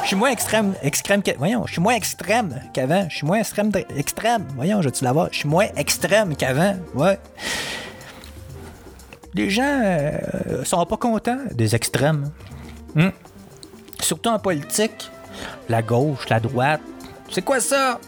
Je 0.03 0.11
suis 0.11 0.17
moins 0.17 0.31
extrême, 0.31 0.75
extrême 0.83 1.21
que- 1.21 1.37
voyons, 1.37 1.67
je 1.67 1.73
suis 1.73 1.81
moins 1.83 1.95
extrême 1.97 2.61
qu'avant. 2.73 3.09
Je 3.11 3.17
suis 3.17 3.27
moins 3.27 3.41
extrême, 3.41 3.73
extrême. 3.97 4.47
Voyons, 4.55 4.81
je 4.81 4.87
vais-tu 4.87 5.03
l'avoir? 5.03 5.27
Je 5.33 5.39
suis 5.39 5.49
moins 5.49 5.67
extrême 5.77 6.37
qu'avant, 6.37 6.77
ouais. 6.95 7.19
Les 9.35 9.51
gens 9.51 9.65
euh, 9.83 10.63
sont 10.65 10.87
pas 10.87 10.97
contents 10.97 11.41
des 11.51 11.75
extrêmes. 11.75 12.31
Hmm. 12.95 13.09
Surtout 14.01 14.31
en 14.31 14.39
politique. 14.39 15.11
La 15.69 15.83
gauche, 15.83 16.29
la 16.29 16.39
droite. 16.39 16.83
C'est 17.29 17.43
quoi 17.45 17.59
ça? 17.59 17.99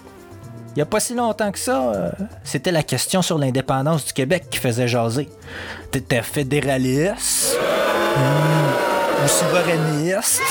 Il 0.71 0.75
n'y 0.77 0.83
a 0.83 0.87
pas 0.87 1.01
si 1.01 1.15
longtemps 1.15 1.51
que 1.51 1.59
ça, 1.59 1.93
euh, 1.93 2.11
c'était 2.45 2.71
la 2.71 2.83
question 2.83 3.23
sur 3.23 3.39
l'indépendance 3.39 4.05
du 4.07 4.13
Québec 4.13 4.45
qui 4.51 4.59
faisait 4.59 4.87
jaser. 4.87 5.29
T'étais 5.91 6.23
fédéraliste 6.23 7.57
hmm, 8.17 9.25
ou 9.25 9.29
souverainiste. 9.29 10.43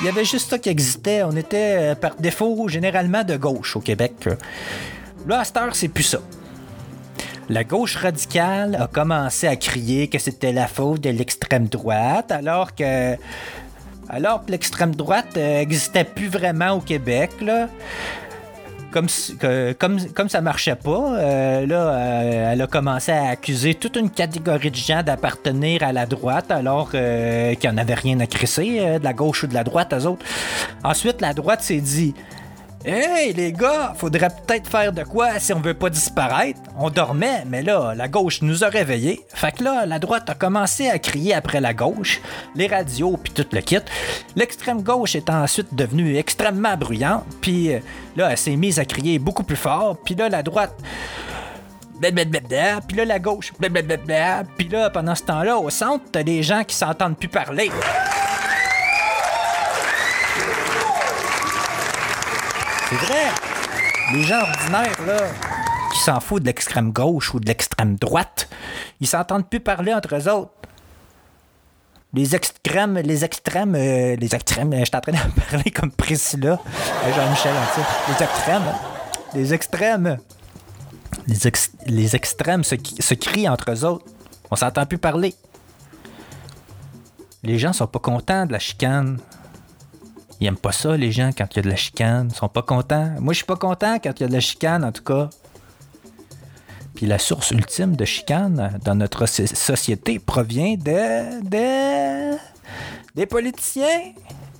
Il 0.00 0.06
y 0.06 0.08
avait 0.10 0.24
juste 0.24 0.50
ça 0.50 0.58
qui 0.58 0.68
existait. 0.68 1.22
On 1.22 1.34
était 1.36 1.76
euh, 1.78 1.94
par 1.94 2.16
défaut 2.16 2.68
généralement 2.68 3.24
de 3.24 3.36
gauche 3.36 3.76
au 3.76 3.80
Québec. 3.80 4.28
Là, 5.26 5.40
à 5.40 5.44
cette 5.44 5.56
heure, 5.56 5.74
c'est 5.74 5.88
plus 5.88 6.04
ça. 6.04 6.18
La 7.48 7.64
gauche 7.64 7.96
radicale 7.96 8.74
a 8.74 8.88
commencé 8.88 9.46
à 9.46 9.56
crier 9.56 10.08
que 10.08 10.18
c'était 10.18 10.52
la 10.52 10.66
faute 10.66 11.00
de 11.00 11.10
l'extrême 11.10 11.68
droite, 11.68 12.32
alors 12.32 12.74
que 12.74 13.16
alors 14.08 14.44
que 14.44 14.50
l'extrême 14.50 14.94
droite 14.94 15.36
n'existait 15.36 16.04
plus 16.04 16.28
vraiment 16.28 16.72
au 16.72 16.80
Québec. 16.80 17.30
Là. 17.40 17.68
Comme, 18.96 20.28
ça 20.30 20.40
marchait 20.40 20.74
pas, 20.74 21.18
euh, 21.18 21.66
là, 21.66 21.88
euh, 21.88 22.52
elle 22.52 22.62
a 22.62 22.66
commencé 22.66 23.12
à 23.12 23.28
accuser 23.28 23.74
toute 23.74 23.96
une 23.96 24.08
catégorie 24.08 24.70
de 24.70 24.76
gens 24.76 25.02
d'appartenir 25.02 25.82
à 25.82 25.92
la 25.92 26.06
droite, 26.06 26.50
alors 26.50 26.92
euh, 26.94 27.54
qu'il 27.56 27.68
n'y 27.68 27.76
en 27.76 27.78
avait 27.78 27.92
rien 27.92 28.18
à 28.20 28.26
crisser, 28.26 28.78
euh, 28.80 28.98
de 28.98 29.04
la 29.04 29.12
gauche 29.12 29.42
ou 29.42 29.48
de 29.48 29.52
la 29.52 29.64
droite, 29.64 29.92
eux 29.92 30.06
autres. 30.06 30.24
Ensuite, 30.82 31.20
la 31.20 31.34
droite 31.34 31.60
s'est 31.60 31.82
dit 31.82 32.14
Hey 32.88 33.32
les 33.32 33.50
gars, 33.50 33.94
faudrait 33.96 34.28
peut-être 34.28 34.70
faire 34.70 34.92
de 34.92 35.02
quoi 35.02 35.40
si 35.40 35.52
on 35.52 35.58
veut 35.58 35.74
pas 35.74 35.90
disparaître. 35.90 36.60
On 36.78 36.88
dormait, 36.88 37.42
mais 37.44 37.60
là, 37.60 37.94
la 37.96 38.06
gauche 38.06 38.42
nous 38.42 38.62
a 38.62 38.68
réveillés. 38.68 39.18
Fait 39.34 39.50
que 39.50 39.64
là, 39.64 39.86
la 39.86 39.98
droite 39.98 40.30
a 40.30 40.34
commencé 40.34 40.88
à 40.88 41.00
crier 41.00 41.34
après 41.34 41.60
la 41.60 41.74
gauche, 41.74 42.20
les 42.54 42.68
radios 42.68 43.16
puis 43.16 43.32
tout 43.32 43.46
le 43.50 43.60
kit. 43.60 43.80
L'extrême 44.36 44.82
gauche 44.82 45.16
est 45.16 45.28
ensuite 45.30 45.74
devenue 45.74 46.16
extrêmement 46.16 46.76
bruyante, 46.76 47.24
puis 47.40 47.74
euh, 47.74 47.80
là, 48.14 48.30
elle 48.30 48.38
s'est 48.38 48.54
mise 48.54 48.78
à 48.78 48.84
crier 48.84 49.18
beaucoup 49.18 49.42
plus 49.42 49.56
fort, 49.56 49.96
puis 50.04 50.14
là, 50.14 50.28
la 50.28 50.44
droite 50.44 50.80
puis 52.00 52.96
là, 52.96 53.04
la 53.04 53.18
gauche 53.18 53.52
puis 54.56 54.68
là, 54.68 54.90
pendant 54.90 55.14
ce 55.14 55.22
temps-là, 55.24 55.58
au 55.58 55.70
centre, 55.70 56.04
t'as 56.12 56.22
des 56.22 56.42
gens 56.42 56.62
qui 56.62 56.76
s'entendent 56.76 57.18
plus 57.18 57.28
parler. 57.28 57.70
C'est 62.88 62.96
vrai. 62.96 63.26
Les 64.12 64.22
gens 64.22 64.40
ordinaires, 64.40 65.02
là, 65.06 65.16
qui 65.92 65.98
s'en 66.00 66.20
foutent 66.20 66.42
de 66.42 66.46
l'extrême 66.46 66.92
gauche 66.92 67.34
ou 67.34 67.40
de 67.40 67.46
l'extrême 67.46 67.96
droite. 67.96 68.48
Ils 69.00 69.06
s'entendent 69.06 69.48
plus 69.48 69.60
parler 69.60 69.92
entre 69.92 70.14
eux 70.14 70.28
autres. 70.28 70.52
Les 72.14 72.34
extrêmes, 72.34 72.94
les 72.98 73.24
extrêmes, 73.24 73.74
euh, 73.74 74.16
les 74.16 74.34
extrêmes, 74.34 74.72
je 74.72 74.84
suis 74.84 74.96
en 74.96 75.00
train 75.00 75.12
de 75.12 75.40
parler 75.50 75.70
comme 75.70 75.90
Priscilla, 75.90 76.52
euh, 77.04 77.12
Jean-Michel, 77.14 77.52
les 78.08 78.24
extrêmes, 78.24 78.62
les 79.34 79.54
extrêmes, 79.54 80.18
les, 81.26 81.46
ex- 81.48 81.72
les 81.86 82.16
extrêmes 82.16 82.64
se, 82.64 82.76
se 83.00 83.14
crient 83.14 83.48
entre 83.48 83.70
eux 83.72 83.84
autres. 83.84 84.06
On 84.50 84.56
s'entend 84.56 84.86
plus 84.86 84.98
parler. 84.98 85.34
Les 87.42 87.58
gens 87.58 87.72
sont 87.72 87.86
pas 87.88 87.98
contents 87.98 88.46
de 88.46 88.52
la 88.52 88.60
chicane. 88.60 89.18
Ils 90.40 90.46
aiment 90.46 90.56
pas 90.56 90.72
ça, 90.72 90.96
les 90.96 91.12
gens, 91.12 91.30
quand 91.36 91.46
il 91.52 91.56
y 91.56 91.58
a 91.60 91.62
de 91.62 91.68
la 91.70 91.76
chicane. 91.76 92.28
Ils 92.32 92.36
sont 92.36 92.48
pas 92.48 92.62
contents. 92.62 93.10
Moi, 93.20 93.32
je 93.32 93.38
suis 93.38 93.46
pas 93.46 93.56
content 93.56 93.98
quand 93.98 94.12
il 94.16 94.20
y 94.22 94.24
a 94.24 94.28
de 94.28 94.32
la 94.32 94.40
chicane, 94.40 94.84
en 94.84 94.92
tout 94.92 95.02
cas. 95.02 95.30
Puis 96.94 97.06
la 97.06 97.18
source 97.18 97.50
ultime 97.50 97.94
de 97.96 98.04
chicane 98.04 98.78
dans 98.84 98.94
notre 98.94 99.26
so- 99.26 99.46
société 99.46 100.18
provient 100.18 100.74
de. 100.76 101.40
de. 101.42 102.36
des 103.14 103.26
politiciens. 103.26 104.12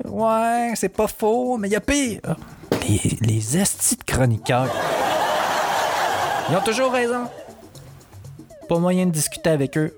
Ouais, 0.05 0.73
c'est 0.77 0.91
pas 0.91 1.09
faux, 1.09 1.57
mais 1.59 1.69
il 1.69 1.73
y 1.73 1.77
a 1.77 1.81
pire. 1.81 2.21
Les, 2.89 3.17
les 3.23 3.57
estis 3.59 3.97
de 3.97 4.05
chroniqueurs. 4.05 4.71
Ils 6.51 6.57
ont 6.57 6.61
toujours 6.63 6.93
raison. 6.93 7.25
Pas 8.69 8.79
moyen 8.79 9.07
de 9.07 9.11
discuter 9.11 9.51
avec 9.51 9.77
eux. 9.79 9.97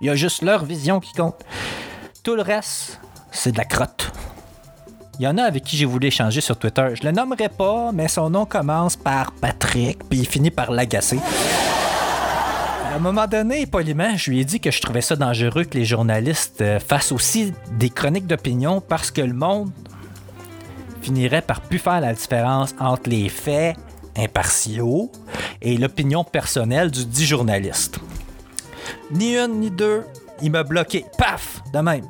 Il 0.00 0.06
y 0.08 0.10
a 0.10 0.14
juste 0.14 0.42
leur 0.42 0.64
vision 0.64 1.00
qui 1.00 1.12
compte. 1.12 1.42
Tout 2.22 2.34
le 2.36 2.42
reste, 2.42 3.00
c'est 3.30 3.52
de 3.52 3.58
la 3.58 3.64
crotte. 3.64 4.10
Il 5.18 5.24
y 5.24 5.28
en 5.28 5.38
a 5.38 5.44
avec 5.44 5.64
qui 5.64 5.76
j'ai 5.76 5.86
voulu 5.86 6.08
échanger 6.08 6.42
sur 6.42 6.58
Twitter. 6.58 6.88
Je 6.94 7.06
le 7.06 7.12
nommerai 7.12 7.48
pas, 7.48 7.90
mais 7.92 8.06
son 8.06 8.28
nom 8.28 8.44
commence 8.44 8.96
par 8.96 9.32
Patrick, 9.32 9.98
puis 10.08 10.18
il 10.18 10.26
finit 10.26 10.50
par 10.50 10.70
l'agacer. 10.70 11.18
À 12.92 12.96
un 12.96 12.98
moment 12.98 13.26
donné, 13.26 13.66
poliment, 13.66 14.16
je 14.16 14.30
lui 14.30 14.40
ai 14.40 14.44
dit 14.44 14.60
que 14.60 14.70
je 14.70 14.80
trouvais 14.80 15.00
ça 15.00 15.16
dangereux 15.16 15.64
que 15.64 15.76
les 15.76 15.84
journalistes 15.84 16.60
euh, 16.60 16.78
fassent 16.78 17.12
aussi 17.12 17.52
des 17.72 17.90
chroniques 17.90 18.26
d'opinion 18.26 18.80
parce 18.80 19.10
que 19.10 19.20
le 19.20 19.34
monde 19.34 19.70
finirait 21.02 21.42
par 21.42 21.60
plus 21.60 21.78
faire 21.78 22.00
la 22.00 22.14
différence 22.14 22.74
entre 22.78 23.08
les 23.08 23.28
faits 23.28 23.76
impartiaux 24.16 25.10
et 25.62 25.76
l'opinion 25.76 26.24
personnelle 26.24 26.90
du 26.90 27.04
dit 27.04 27.26
journaliste. 27.26 27.98
Ni 29.10 29.36
une 29.36 29.60
ni 29.60 29.70
deux, 29.70 30.04
il 30.42 30.50
m'a 30.50 30.62
bloqué. 30.62 31.04
Paf! 31.18 31.62
De 31.72 31.78
même. 31.80 32.04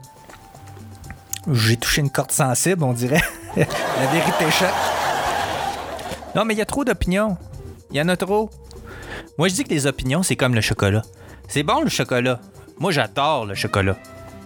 J'ai 1.52 1.76
touché 1.76 2.00
une 2.00 2.10
corde 2.10 2.32
sensible, 2.32 2.82
on 2.82 2.92
dirait. 2.92 3.22
La 3.56 4.06
vérité 4.12 4.50
choque. 4.50 4.68
Non, 6.34 6.44
mais 6.44 6.54
il 6.54 6.58
y 6.58 6.62
a 6.62 6.66
trop 6.66 6.84
d'opinions. 6.84 7.36
Il 7.90 7.96
y 7.96 8.00
en 8.00 8.08
a 8.08 8.16
trop. 8.16 8.50
Moi, 9.38 9.48
je 9.48 9.54
dis 9.54 9.64
que 9.64 9.70
les 9.70 9.86
opinions, 9.86 10.22
c'est 10.22 10.36
comme 10.36 10.54
le 10.54 10.60
chocolat. 10.60 11.02
C'est 11.48 11.62
bon, 11.62 11.82
le 11.82 11.88
chocolat. 11.88 12.40
Moi, 12.78 12.90
j'adore 12.90 13.46
le 13.46 13.54
chocolat. 13.54 13.96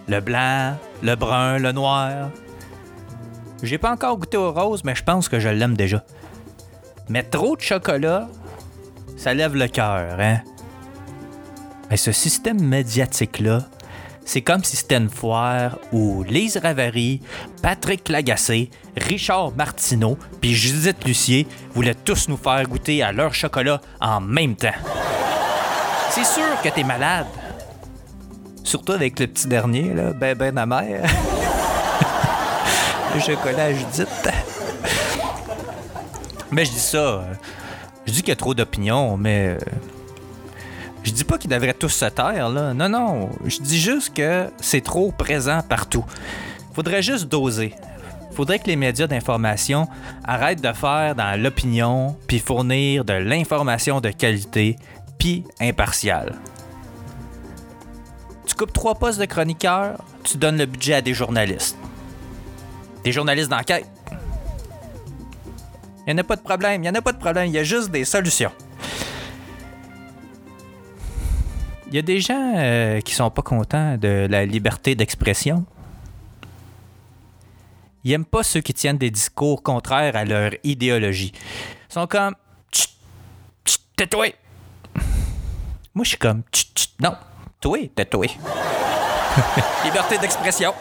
Le 0.09 0.21
blanc, 0.21 0.76
le 1.02 1.14
brun, 1.14 1.59
le 1.59 1.73
noir. 1.73 2.30
J'ai 3.62 3.78
pas 3.78 3.90
encore 3.90 4.19
goûté 4.19 4.37
au 4.37 4.52
rose, 4.52 4.85
mais 4.85 4.95
je 4.95 5.02
pense 5.02 5.28
que 5.28 5.40
je 5.40 5.49
l'aime 5.49 5.76
déjà. 5.76 6.04
Mais 7.09 7.23
trop 7.23 7.57
de 7.57 7.61
chocolat, 7.61 8.28
ça 9.16 9.35
lève 9.35 9.54
le 9.57 9.69
cœur, 9.69 10.19
hein? 10.19 10.40
Mais 11.90 11.97
ce 11.97 12.12
système 12.12 12.62
médiatique-là, 12.62 13.64
c'est 14.32 14.42
comme 14.42 14.62
si 14.62 14.76
c'était 14.76 14.99
une 14.99 15.10
foire 15.10 15.76
où 15.90 16.22
Lise 16.22 16.56
Ravary, 16.62 17.20
Patrick 17.62 18.08
Lagacé, 18.08 18.70
Richard 18.96 19.50
Martineau 19.56 20.16
puis 20.40 20.54
Judith 20.54 21.04
Lucier 21.04 21.49
voulaient 21.75 21.96
tous 21.96 22.28
nous 22.28 22.37
faire 22.37 22.62
goûter 22.62 23.02
à 23.02 23.10
leur 23.10 23.34
chocolat 23.34 23.80
en 24.00 24.20
même 24.20 24.54
temps. 24.54 24.68
C'est 26.10 26.25
sûr 26.25 26.44
que 26.62 26.68
t'es 26.68 26.84
malade. 26.84 27.26
Surtout 28.62 28.92
avec 28.92 29.18
le 29.18 29.26
petit 29.26 29.49
dernier, 29.49 29.92
là, 29.94 30.12
ben 30.12 30.38
ben 30.38 30.56
amer. 30.58 31.02
le 33.14 33.20
chocolat 33.20 33.64
à 33.64 33.72
Judith. 33.72 34.30
Mais 36.52 36.64
je 36.64 36.71
dis 36.71 36.78
ça. 36.78 36.99
euh, 36.99 37.23
Je 38.06 38.12
dis 38.12 38.21
qu'il 38.21 38.28
y 38.28 38.32
a 38.32 38.36
trop 38.36 38.54
d'opinions, 38.54 39.16
mais. 39.16 39.58
Je 41.02 41.13
dis 41.13 41.25
pas 41.25 41.39
qu'ils 41.39 41.50
devraient 41.50 41.75
tous 41.75 41.89
se 41.89 42.04
taire, 42.06 42.49
là. 42.49 42.75
Non, 42.75 42.89
non. 42.89 43.30
Je 43.45 43.58
dis 43.60 43.80
juste 43.80 44.15
que 44.15 44.50
c'est 44.60 44.82
trop 44.82 45.13
présent 45.13 45.60
partout. 45.67 46.04
Faudrait 46.75 47.02
juste 47.02 47.26
doser. 47.26 47.75
Faudrait 48.32 48.58
que 48.58 48.67
les 48.67 48.76
médias 48.76 49.06
d'information 49.06 49.89
arrêtent 50.25 50.63
de 50.63 50.73
faire 50.73 51.15
dans 51.15 51.41
l'opinion, 51.41 52.17
puis 52.26 52.39
fournir 52.39 53.04
de 53.04 53.15
l'information 53.15 54.00
de 54.00 54.10
qualité, 54.10 54.76
puis 55.19 55.45
impartiale. 55.60 56.36
Tu 58.47 58.54
coupes 58.54 58.73
trois 58.73 58.95
postes 58.95 59.21
de 59.21 59.25
chroniqueur, 59.25 59.99
tu 60.23 60.39
donnes 60.39 60.58
le 60.58 60.67
budget 60.67 60.95
à 60.95 61.02
des 61.02 61.15
journalistes. 61.15 61.76
Des 63.04 63.13
journalistes 63.13 63.50
d'enquête. 63.50 63.86
Il 66.06 66.15
n'y 66.15 66.21
en 66.21 66.23
a 66.23 66.25
pas 66.25 66.36
de 66.36 66.43
problème, 66.43 66.82
il 66.82 66.82
n'y 66.82 66.89
en 66.89 66.95
a 66.95 67.02
pas 67.02 67.13
de 67.13 67.19
problème, 67.19 67.47
il 67.47 67.52
y 67.52 67.58
a 67.58 67.65
juste 67.65 67.91
des 67.91 68.04
solutions. 68.04 68.52
Il 71.91 71.97
y 71.97 71.99
a 71.99 72.03
des 72.03 72.21
gens 72.21 72.55
euh, 72.57 73.00
qui 73.00 73.15
sont 73.15 73.31
pas 73.31 73.43
contents 73.43 73.97
de 73.97 74.29
la 74.31 74.47
liberté 74.47 74.95
d'expression. 74.95 75.65
Ils 78.05 78.13
aiment 78.13 78.25
pas 78.25 78.45
ceux 78.45 78.61
qui 78.61 78.73
tiennent 78.73 78.97
des 78.97 79.11
discours 79.11 79.61
contraires 79.61 80.15
à 80.15 80.25
leur 80.25 80.53
idéologie. 80.63 81.33
Ils 81.35 81.93
sont 81.93 82.07
comme 82.07 82.37
tais-toi. 83.97 84.26
Moi, 85.93 86.05
je 86.05 86.11
suis 86.11 86.19
comme 86.19 86.43
non, 87.00 87.15
toi, 87.61 87.79
tais-toi. 87.95 88.26
liberté 89.85 90.19
d'expression. 90.19 90.73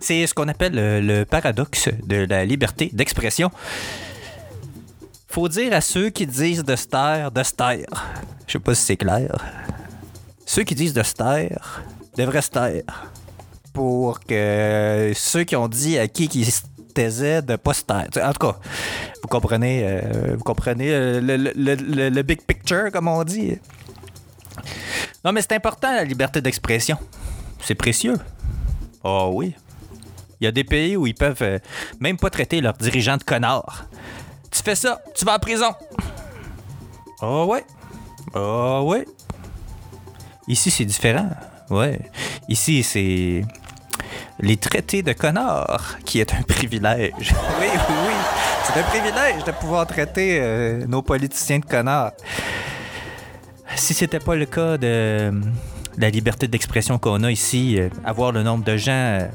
C'est 0.00 0.26
ce 0.26 0.34
qu'on 0.34 0.48
appelle 0.48 0.74
le, 0.74 1.00
le 1.00 1.24
paradoxe 1.24 1.88
de 2.02 2.26
la 2.28 2.44
liberté 2.44 2.90
d'expression. 2.92 3.50
Faut 5.28 5.48
dire 5.48 5.72
à 5.72 5.80
ceux 5.80 6.10
qui 6.10 6.26
disent 6.26 6.64
de 6.64 6.74
se 6.74 6.86
taire, 6.86 7.30
de 7.30 7.42
se 7.44 7.52
taire. 7.52 7.86
Je 8.46 8.52
sais 8.52 8.58
pas 8.58 8.74
si 8.74 8.82
c'est 8.82 8.96
clair. 8.96 9.36
Ceux 10.44 10.62
qui 10.62 10.74
disent 10.74 10.94
de 10.94 11.02
se 11.02 11.14
taire 11.14 11.82
devraient 12.16 12.42
se 12.42 12.50
taire. 12.50 13.10
Pour 13.72 14.20
que 14.20 15.12
ceux 15.14 15.44
qui 15.44 15.56
ont 15.56 15.68
dit 15.68 15.98
à 15.98 16.08
qui 16.08 16.28
qui 16.28 16.44
se 16.44 16.62
taisait 16.94 17.42
de 17.42 17.56
pas 17.56 17.74
se 17.74 17.82
taire. 17.82 18.08
En 18.22 18.32
tout 18.32 18.46
cas, 18.46 18.56
vous 19.22 19.28
comprenez, 19.28 19.82
euh, 19.84 20.34
vous 20.36 20.44
comprenez 20.44 20.88
euh, 20.90 21.20
le, 21.20 22.22
big 22.22 22.40
picture, 22.42 22.90
comme 22.90 23.08
on 23.08 23.22
dit. 23.22 23.58
Non, 25.24 25.32
mais 25.32 25.42
c'est 25.42 25.52
important, 25.52 25.92
la 25.92 26.04
liberté 26.04 26.40
d'expression. 26.40 26.96
C'est 27.60 27.74
précieux. 27.74 28.16
Oh 29.04 29.30
oui. 29.34 29.54
Il 30.40 30.44
y 30.44 30.46
a 30.46 30.52
des 30.52 30.64
pays 30.64 30.96
où 30.96 31.06
ils 31.06 31.14
peuvent 31.14 31.42
euh, 31.42 31.58
même 32.00 32.16
pas 32.16 32.30
traiter 32.30 32.60
leurs 32.60 32.74
dirigeants 32.74 33.16
de 33.18 33.24
connards. 33.24 33.84
Tu 34.50 34.62
fais 34.62 34.74
ça, 34.74 35.02
tu 35.14 35.24
vas 35.24 35.36
en 35.36 35.38
prison. 35.38 35.74
Oh 37.20 37.46
ouais. 37.50 37.64
Oh 38.34 38.84
ouais. 38.86 39.06
Ici, 40.48 40.70
c'est 40.70 40.84
différent. 40.84 41.30
Ouais. 41.70 41.98
Ici, 42.48 42.82
c'est 42.82 43.42
les 44.38 44.56
traités 44.56 45.02
de 45.02 45.12
connards 45.12 45.96
qui 46.04 46.20
est 46.20 46.34
un 46.34 46.42
privilège. 46.42 47.34
oui, 47.60 47.66
oui, 47.88 47.94
oui. 48.06 48.14
C'est 48.64 48.80
un 48.80 48.82
privilège 48.84 49.44
de 49.44 49.52
pouvoir 49.52 49.86
traiter 49.86 50.38
euh, 50.40 50.86
nos 50.86 51.02
politiciens 51.02 51.58
de 51.58 51.64
connards. 51.64 52.12
Si 53.74 53.94
c'était 53.94 54.20
pas 54.20 54.34
le 54.34 54.46
cas 54.46 54.76
de 54.76 55.32
la 55.98 56.10
liberté 56.10 56.48
d'expression 56.48 56.98
qu'on 56.98 57.22
a 57.24 57.30
ici, 57.30 57.76
euh, 57.78 57.88
avoir 58.04 58.32
le 58.32 58.42
nombre 58.42 58.64
de 58.64 58.76
gens 58.76 58.92
euh, 58.92 59.26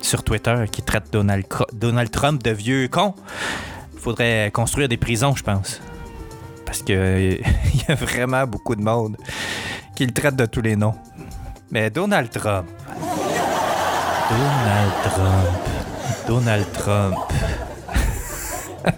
sur 0.00 0.22
Twitter 0.22 0.64
qui 0.70 0.82
traitent 0.82 1.12
Donald, 1.12 1.44
Donald 1.72 2.10
Trump 2.10 2.42
de 2.42 2.50
vieux 2.50 2.88
con, 2.88 3.14
faudrait 3.96 4.50
construire 4.52 4.88
des 4.88 4.96
prisons, 4.96 5.34
je 5.34 5.42
pense. 5.42 5.80
Parce 6.68 6.82
que 6.82 6.92
euh, 6.92 7.36
il 7.74 7.82
y 7.88 7.90
a 7.90 7.94
vraiment 7.94 8.46
beaucoup 8.46 8.76
de 8.76 8.82
monde 8.82 9.16
qui 9.96 10.04
le 10.04 10.12
traite 10.12 10.36
de 10.36 10.44
tous 10.44 10.60
les 10.60 10.76
noms. 10.76 10.94
Mais 11.70 11.88
Donald 11.88 12.28
Trump. 12.30 12.66
Donald 14.28 14.92
Trump. 15.02 15.48
Donald 16.26 16.66
Trump. 16.74 17.16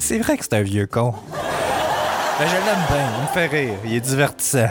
c'est 0.00 0.18
vrai 0.18 0.36
que 0.36 0.42
c'est 0.42 0.54
un 0.54 0.62
vieux 0.62 0.88
con. 0.88 1.14
Ben, 2.40 2.48
je 2.48 2.54
l'aime 2.54 2.86
bien, 2.88 3.08
il 3.16 3.22
me 3.22 3.28
fait 3.28 3.46
rire, 3.46 3.78
il 3.84 3.94
est 3.94 4.00
divertissant. 4.00 4.70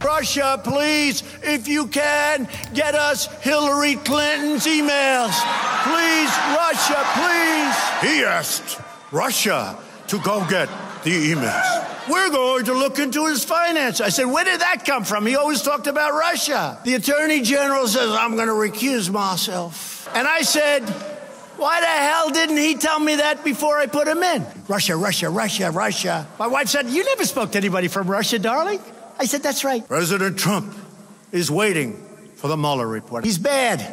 Russia, 0.00 0.58
please, 0.58 1.22
if 1.44 1.68
you 1.68 1.86
can, 1.86 2.48
get 2.74 2.96
us 2.96 3.28
Hillary 3.42 3.94
Clinton's 4.04 4.66
emails. 4.66 5.40
Please, 5.84 6.32
Russia, 6.56 7.04
please. 7.14 7.76
He 8.02 8.24
asked 8.24 8.80
Russia 9.12 9.76
to 10.10 10.18
go 10.20 10.46
get 10.48 10.68
the 11.04 11.32
emails. 11.32 12.08
We're 12.08 12.30
going 12.30 12.64
to 12.64 12.74
look 12.74 12.98
into 12.98 13.26
his 13.26 13.44
finance. 13.44 14.00
I 14.00 14.08
said, 14.08 14.24
where 14.24 14.44
did 14.44 14.60
that 14.60 14.84
come 14.84 15.04
from? 15.04 15.24
He 15.24 15.36
always 15.36 15.62
talked 15.62 15.86
about 15.86 16.12
Russia. 16.12 16.78
The 16.84 16.94
Attorney 16.94 17.42
General 17.42 17.86
says, 17.86 18.10
I'm 18.10 18.34
going 18.34 18.48
to 18.48 18.52
recuse 18.52 19.08
myself. 19.08 20.08
And 20.14 20.26
I 20.26 20.42
said, 20.42 20.82
Why 21.56 21.80
the 21.80 21.86
hell 21.86 22.30
didn't 22.30 22.56
he 22.56 22.74
tell 22.74 22.98
me 22.98 23.16
that 23.16 23.44
before 23.44 23.78
I 23.78 23.86
put 23.86 24.08
him 24.08 24.22
in? 24.22 24.44
Russia, 24.66 24.96
Russia, 24.96 25.30
Russia, 25.30 25.70
Russia. 25.70 26.26
My 26.38 26.48
wife 26.48 26.68
said, 26.68 26.86
You 26.86 27.04
never 27.04 27.24
spoke 27.24 27.52
to 27.52 27.58
anybody 27.58 27.86
from 27.86 28.08
Russia, 28.08 28.38
darling. 28.38 28.80
I 29.18 29.26
said, 29.26 29.42
That's 29.42 29.62
right. 29.62 29.86
President 29.86 30.38
Trump 30.38 30.74
is 31.30 31.50
waiting 31.50 32.04
for 32.34 32.48
the 32.48 32.56
Mueller 32.56 32.88
report. 32.88 33.24
He's 33.24 33.38
bad. 33.38 33.86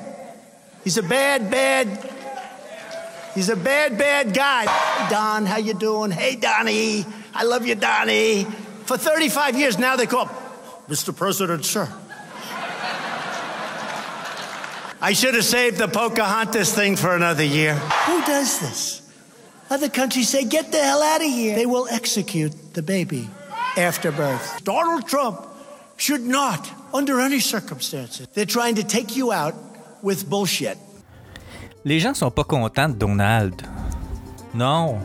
He's 0.83 0.97
a 0.97 1.03
bad, 1.03 1.51
bad. 1.51 2.16
He's 3.37 3.49
a 3.49 3.55
bad, 3.55 3.99
bad 3.99 4.33
guy. 4.33 4.65
Hey, 4.65 5.09
Don, 5.11 5.45
how 5.45 5.57
you 5.57 5.75
doing? 5.75 6.09
Hey, 6.09 6.35
Donnie. 6.37 7.05
I 7.35 7.43
love 7.43 7.67
you, 7.67 7.75
Donnie. 7.75 8.45
For 8.85 8.97
35 8.97 9.55
years 9.59 9.77
now, 9.77 9.95
they 9.95 10.07
call 10.07 10.25
Mr. 10.89 11.15
President, 11.15 11.63
sir. 11.63 11.87
I 14.99 15.13
should 15.13 15.35
have 15.35 15.45
saved 15.45 15.77
the 15.77 15.87
Pocahontas 15.87 16.73
thing 16.73 16.95
for 16.95 17.15
another 17.15 17.43
year. 17.43 17.75
Who 17.75 18.23
does 18.23 18.59
this? 18.59 19.07
Other 19.69 19.89
countries 19.89 20.29
say, 20.29 20.43
get 20.43 20.71
the 20.71 20.79
hell 20.79 21.03
out 21.03 21.21
of 21.21 21.27
here. 21.27 21.55
They 21.55 21.67
will 21.67 21.87
execute 21.91 22.73
the 22.73 22.81
baby 22.81 23.29
after 23.77 24.11
birth. 24.11 24.63
Donald 24.63 25.07
Trump 25.07 25.47
should 25.97 26.21
not, 26.21 26.67
under 26.91 27.21
any 27.21 27.39
circumstances. 27.39 28.27
They're 28.33 28.47
trying 28.47 28.75
to 28.75 28.83
take 28.83 29.15
you 29.15 29.31
out 29.31 29.53
with 30.01 30.27
bullshit. 30.27 30.79
Les 31.87 32.01
gens 32.01 32.13
sont 32.13 32.29
pas 32.29 32.43
contents 32.43 32.89
de 32.89 32.95
Donald. 32.95 33.61
Non. 34.53 34.99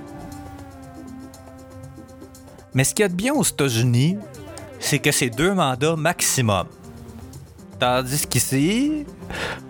Mais 2.75 2.83
ce 2.83 2.93
qu'il 2.93 3.05
y 3.05 3.07
a 3.07 3.09
de 3.09 3.15
bien 3.15 3.33
aux 3.33 3.45
États-Unis, 3.45 4.19
c'est 4.81 4.99
que 4.99 5.13
c'est 5.13 5.31
deux 5.31 5.55
mandats 5.55 5.95
maximum. 5.95 6.67
Tandis 7.79 8.27
qu'ici, 8.27 9.07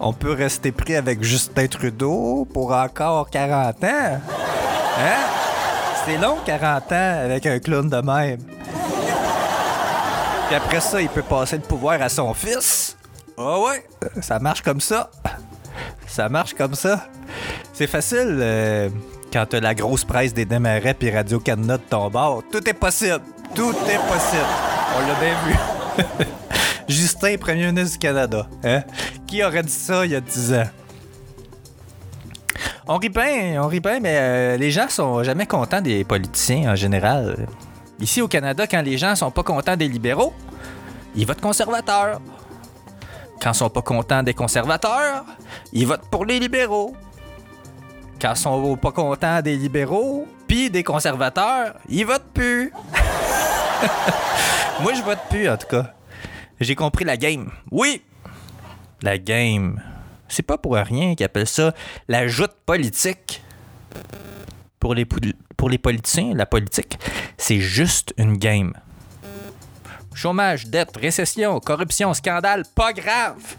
on 0.00 0.14
peut 0.14 0.32
rester 0.32 0.72
pris 0.72 0.96
avec 0.96 1.22
Justin 1.22 1.66
Trudeau 1.66 2.48
pour 2.50 2.72
encore 2.72 3.28
40 3.28 3.84
ans. 3.84 4.20
Hein? 4.98 5.20
C'est 6.06 6.16
long, 6.16 6.38
40 6.46 6.92
ans, 6.92 7.18
avec 7.24 7.44
un 7.44 7.58
clown 7.58 7.90
de 7.90 8.00
même. 8.00 8.40
Puis 10.46 10.56
après 10.56 10.80
ça, 10.80 11.02
il 11.02 11.10
peut 11.10 11.20
passer 11.20 11.56
le 11.56 11.62
pouvoir 11.62 12.00
à 12.00 12.08
son 12.08 12.32
fils. 12.32 12.96
Ah 13.36 13.60
ouais, 13.60 13.86
ça 14.22 14.38
marche 14.38 14.62
comme 14.62 14.80
ça. 14.80 15.10
Ça 16.12 16.28
marche 16.28 16.52
comme 16.52 16.74
ça? 16.74 17.06
C'est 17.72 17.86
facile 17.86 18.36
euh, 18.38 18.90
quand 19.32 19.46
t'as 19.48 19.60
la 19.60 19.74
grosse 19.74 20.04
presse 20.04 20.34
des 20.34 20.44
Desmarais 20.44 20.92
puis 20.92 21.10
Radio-Canada 21.10 21.78
de 21.78 21.82
ton 21.88 22.10
bord. 22.10 22.42
Tout 22.52 22.68
est 22.68 22.74
possible. 22.74 23.22
Tout 23.54 23.74
est 23.88 24.12
possible. 24.12 24.52
On 24.94 25.06
l'a 25.08 25.14
bien 25.14 25.34
vu. 25.46 26.26
Justin, 26.88 27.38
premier 27.38 27.64
ministre 27.72 27.92
du 27.92 27.98
Canada. 27.98 28.46
Hein? 28.62 28.82
Qui 29.26 29.42
aurait 29.42 29.62
dit 29.62 29.72
ça 29.72 30.04
il 30.04 30.10
y 30.10 30.14
a 30.14 30.20
10 30.20 30.52
ans? 30.52 30.68
On 32.86 32.98
rit 32.98 33.08
bien, 33.08 33.62
on 33.62 33.68
rit 33.68 33.80
mais 33.82 34.18
euh, 34.18 34.56
les 34.58 34.70
gens 34.70 34.90
sont 34.90 35.22
jamais 35.22 35.46
contents 35.46 35.80
des 35.80 36.04
politiciens 36.04 36.72
en 36.72 36.76
général. 36.76 37.46
Ici 38.00 38.20
au 38.20 38.28
Canada, 38.28 38.66
quand 38.66 38.82
les 38.82 38.98
gens 38.98 39.16
sont 39.16 39.30
pas 39.30 39.44
contents 39.44 39.78
des 39.78 39.88
libéraux, 39.88 40.34
ils 41.16 41.26
votent 41.26 41.40
conservateurs. 41.40 42.20
Quand 43.42 43.50
ils 43.52 43.56
sont 43.56 43.70
pas 43.70 43.82
contents 43.82 44.22
des 44.22 44.34
conservateurs, 44.34 45.24
ils 45.72 45.86
votent 45.86 46.08
pour 46.10 46.24
les 46.24 46.38
libéraux. 46.38 46.94
Quand 48.20 48.34
ils 48.34 48.36
sont 48.36 48.76
pas 48.76 48.92
contents 48.92 49.42
des 49.42 49.56
libéraux, 49.56 50.28
puis 50.46 50.70
des 50.70 50.84
conservateurs, 50.84 51.74
ils 51.88 52.04
votent 52.06 52.30
plus. 52.32 52.72
Moi, 54.80 54.94
je 54.94 55.02
vote 55.02 55.18
plus, 55.28 55.48
en 55.48 55.56
tout 55.56 55.66
cas. 55.66 55.92
J'ai 56.60 56.76
compris 56.76 57.04
la 57.04 57.16
game. 57.16 57.50
Oui! 57.70 58.02
La 59.02 59.18
game. 59.18 59.82
C'est 60.28 60.44
pas 60.44 60.56
pour 60.58 60.74
rien 60.76 61.14
qu'ils 61.16 61.26
appellent 61.26 61.46
ça 61.48 61.74
la 62.08 62.28
joute 62.28 62.52
politique. 62.64 63.42
Pour 64.78 64.94
les, 64.94 65.04
pou- 65.04 65.18
pour 65.56 65.68
les 65.68 65.78
politiciens, 65.78 66.32
la 66.34 66.46
politique, 66.46 66.98
c'est 67.36 67.58
juste 67.60 68.14
une 68.16 68.36
game. 68.36 68.72
Chômage, 70.14 70.66
dette, 70.66 70.96
récession, 70.96 71.58
corruption, 71.60 72.12
scandale, 72.14 72.64
pas 72.74 72.92
grave. 72.92 73.56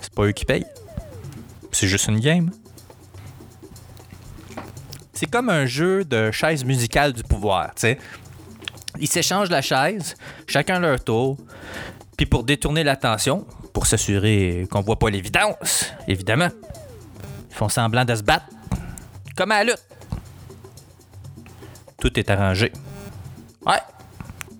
C'est 0.00 0.14
pas 0.14 0.24
eux 0.24 0.32
qui 0.32 0.44
payent. 0.44 0.66
C'est 1.72 1.88
juste 1.88 2.08
une 2.08 2.20
game. 2.20 2.50
C'est 5.12 5.26
comme 5.26 5.48
un 5.48 5.66
jeu 5.66 6.04
de 6.04 6.30
chaise 6.30 6.64
musicale 6.64 7.12
du 7.12 7.22
pouvoir, 7.22 7.74
tu 7.74 7.82
sais. 7.82 7.98
Ils 9.00 9.08
s'échangent 9.08 9.50
la 9.50 9.62
chaise, 9.62 10.14
chacun 10.46 10.78
leur 10.78 11.02
tour. 11.02 11.36
Puis 12.16 12.26
pour 12.26 12.44
détourner 12.44 12.84
l'attention, 12.84 13.46
pour 13.72 13.86
s'assurer 13.86 14.68
qu'on 14.70 14.82
voit 14.82 14.98
pas 14.98 15.10
l'évidence, 15.10 15.92
évidemment, 16.06 16.50
ils 17.50 17.54
font 17.54 17.68
semblant 17.68 18.04
de 18.04 18.14
se 18.14 18.22
battre. 18.22 18.46
Comme 19.36 19.50
à 19.50 19.64
la 19.64 19.72
lutte. 19.72 19.84
Tout 21.98 22.18
est 22.18 22.30
arrangé. 22.30 22.70
Ouais, 23.66 23.80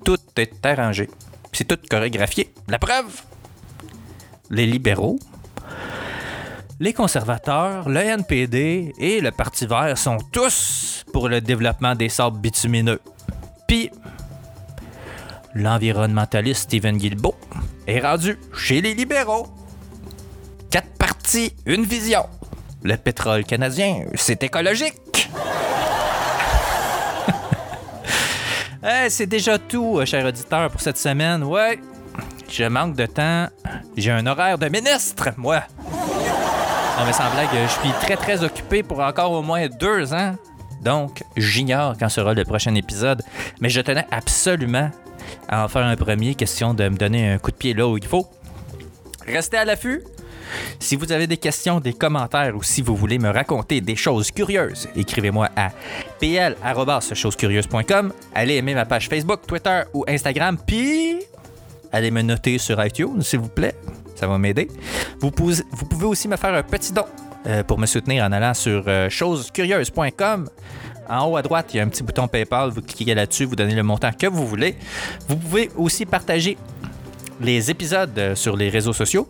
tout 0.04 0.18
est 0.36 0.64
arrangé. 0.64 1.08
C'est 1.52 1.64
tout 1.64 1.78
chorégraphié. 1.88 2.52
La 2.68 2.78
preuve, 2.78 3.22
les 4.50 4.66
libéraux, 4.66 5.18
les 6.80 6.92
conservateurs, 6.92 7.88
le 7.88 8.00
NPD 8.00 8.92
et 8.98 9.20
le 9.20 9.30
Parti 9.30 9.66
vert 9.66 9.96
sont 9.96 10.18
tous 10.32 11.04
pour 11.12 11.28
le 11.28 11.40
développement 11.40 11.94
des 11.94 12.08
sables 12.08 12.38
bitumineux. 12.38 13.00
Puis, 13.66 13.90
l'environnementaliste 15.54 16.64
Stephen 16.64 16.98
Guilbeault 16.98 17.36
est 17.86 18.00
rendu 18.00 18.38
chez 18.52 18.80
les 18.80 18.94
libéraux. 18.94 19.46
Quatre 20.70 20.90
partis, 20.98 21.54
une 21.64 21.84
vision. 21.84 22.26
Le 22.82 22.96
pétrole 22.96 23.44
canadien, 23.44 24.04
c'est 24.14 24.42
écologique. 24.42 25.30
C'est 29.08 29.26
déjà 29.26 29.58
tout, 29.58 29.98
euh, 29.98 30.04
cher 30.04 30.26
auditeur, 30.26 30.70
pour 30.70 30.80
cette 30.80 30.98
semaine. 30.98 31.42
Ouais, 31.42 31.78
je 32.50 32.64
manque 32.64 32.96
de 32.96 33.06
temps. 33.06 33.46
J'ai 33.96 34.10
un 34.10 34.26
horaire 34.26 34.58
de 34.58 34.68
ministre, 34.68 35.30
moi. 35.36 35.62
Non, 36.98 37.04
mais 37.06 37.12
sans 37.12 37.30
blague, 37.32 37.48
je 37.52 37.80
suis 37.80 37.92
très 38.00 38.16
très 38.16 38.44
occupé 38.44 38.82
pour 38.82 39.00
encore 39.00 39.32
au 39.32 39.42
moins 39.42 39.68
deux 39.68 40.12
ans. 40.12 40.36
Donc, 40.82 41.22
j'ignore 41.36 41.94
quand 41.98 42.08
sera 42.08 42.34
le 42.34 42.44
prochain 42.44 42.74
épisode. 42.74 43.22
Mais 43.60 43.70
je 43.70 43.80
tenais 43.80 44.06
absolument 44.10 44.90
à 45.48 45.64
en 45.64 45.68
faire 45.68 45.84
un 45.84 45.96
premier, 45.96 46.34
question 46.34 46.74
de 46.74 46.88
me 46.88 46.96
donner 46.96 47.30
un 47.30 47.38
coup 47.38 47.50
de 47.50 47.56
pied 47.56 47.72
là 47.72 47.88
où 47.88 47.96
il 47.96 48.06
faut. 48.06 48.26
Restez 49.26 49.56
à 49.56 49.64
l'affût. 49.64 50.02
Si 50.78 50.96
vous 50.96 51.10
avez 51.12 51.26
des 51.26 51.36
questions, 51.36 51.80
des 51.80 51.92
commentaires 51.92 52.54
ou 52.56 52.62
si 52.62 52.82
vous 52.82 52.96
voulez 52.96 53.18
me 53.18 53.30
raconter 53.30 53.80
des 53.80 53.96
choses 53.96 54.30
curieuses, 54.30 54.88
écrivez-moi 54.96 55.48
à 55.56 55.70
pl.chosescurieuses.com. 56.20 58.12
Allez 58.34 58.54
aimer 58.56 58.74
ma 58.74 58.84
page 58.84 59.08
Facebook, 59.08 59.40
Twitter 59.46 59.82
ou 59.92 60.04
Instagram, 60.08 60.56
puis 60.66 61.16
allez 61.92 62.10
me 62.10 62.22
noter 62.22 62.58
sur 62.58 62.84
iTunes, 62.84 63.22
s'il 63.22 63.40
vous 63.40 63.48
plaît. 63.48 63.74
Ça 64.14 64.26
va 64.26 64.38
m'aider. 64.38 64.68
Vous, 65.20 65.30
pouvez- 65.30 65.62
aussi 66.04 66.28
me 66.28 66.36
faire 66.36 66.54
un 66.54 66.62
petit 66.62 66.92
don 66.92 67.04
euh, 67.46 67.62
pour 67.64 67.78
me 67.78 67.86
soutenir 67.86 68.24
en 68.24 68.32
allant 68.32 68.54
sur 68.54 68.84
euh, 68.86 69.08
chosescurieuses.com. 69.10 70.48
En 71.08 71.26
haut 71.26 71.36
à 71.36 71.42
droite, 71.42 71.66
il 71.74 71.76
y 71.76 71.80
a 71.80 71.82
un 71.82 71.88
petit 71.88 72.02
bouton 72.02 72.28
PayPal. 72.28 72.70
Vous 72.70 72.80
cliquez 72.80 73.14
là-dessus, 73.14 73.44
vous 73.44 73.56
donnez 73.56 73.74
le 73.74 73.82
montant 73.82 74.10
que 74.12 74.26
vous 74.26 74.46
voulez. 74.46 74.76
Vous 75.28 75.36
pouvez 75.36 75.68
aussi 75.76 76.06
partager 76.06 76.56
les 77.40 77.70
épisodes 77.70 78.16
euh, 78.18 78.34
sur 78.34 78.56
les 78.56 78.68
réseaux 78.70 78.92
sociaux. 78.92 79.28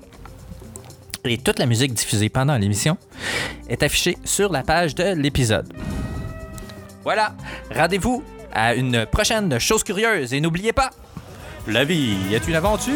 Et 1.26 1.38
toute 1.38 1.58
la 1.58 1.64
musique 1.64 1.94
diffusée 1.94 2.28
pendant 2.28 2.58
l'émission 2.58 2.98
est 3.70 3.82
affichée 3.82 4.18
sur 4.24 4.52
la 4.52 4.62
page 4.62 4.94
de 4.94 5.14
l'épisode. 5.14 5.72
Voilà, 7.02 7.34
rendez-vous 7.74 8.22
à 8.52 8.74
une 8.74 9.06
prochaine 9.06 9.58
chose 9.58 9.82
curieuse 9.82 10.34
et 10.34 10.40
n'oubliez 10.42 10.74
pas, 10.74 10.90
la 11.66 11.84
vie 11.84 12.16
est 12.34 12.46
une 12.46 12.56
aventure. 12.56 12.92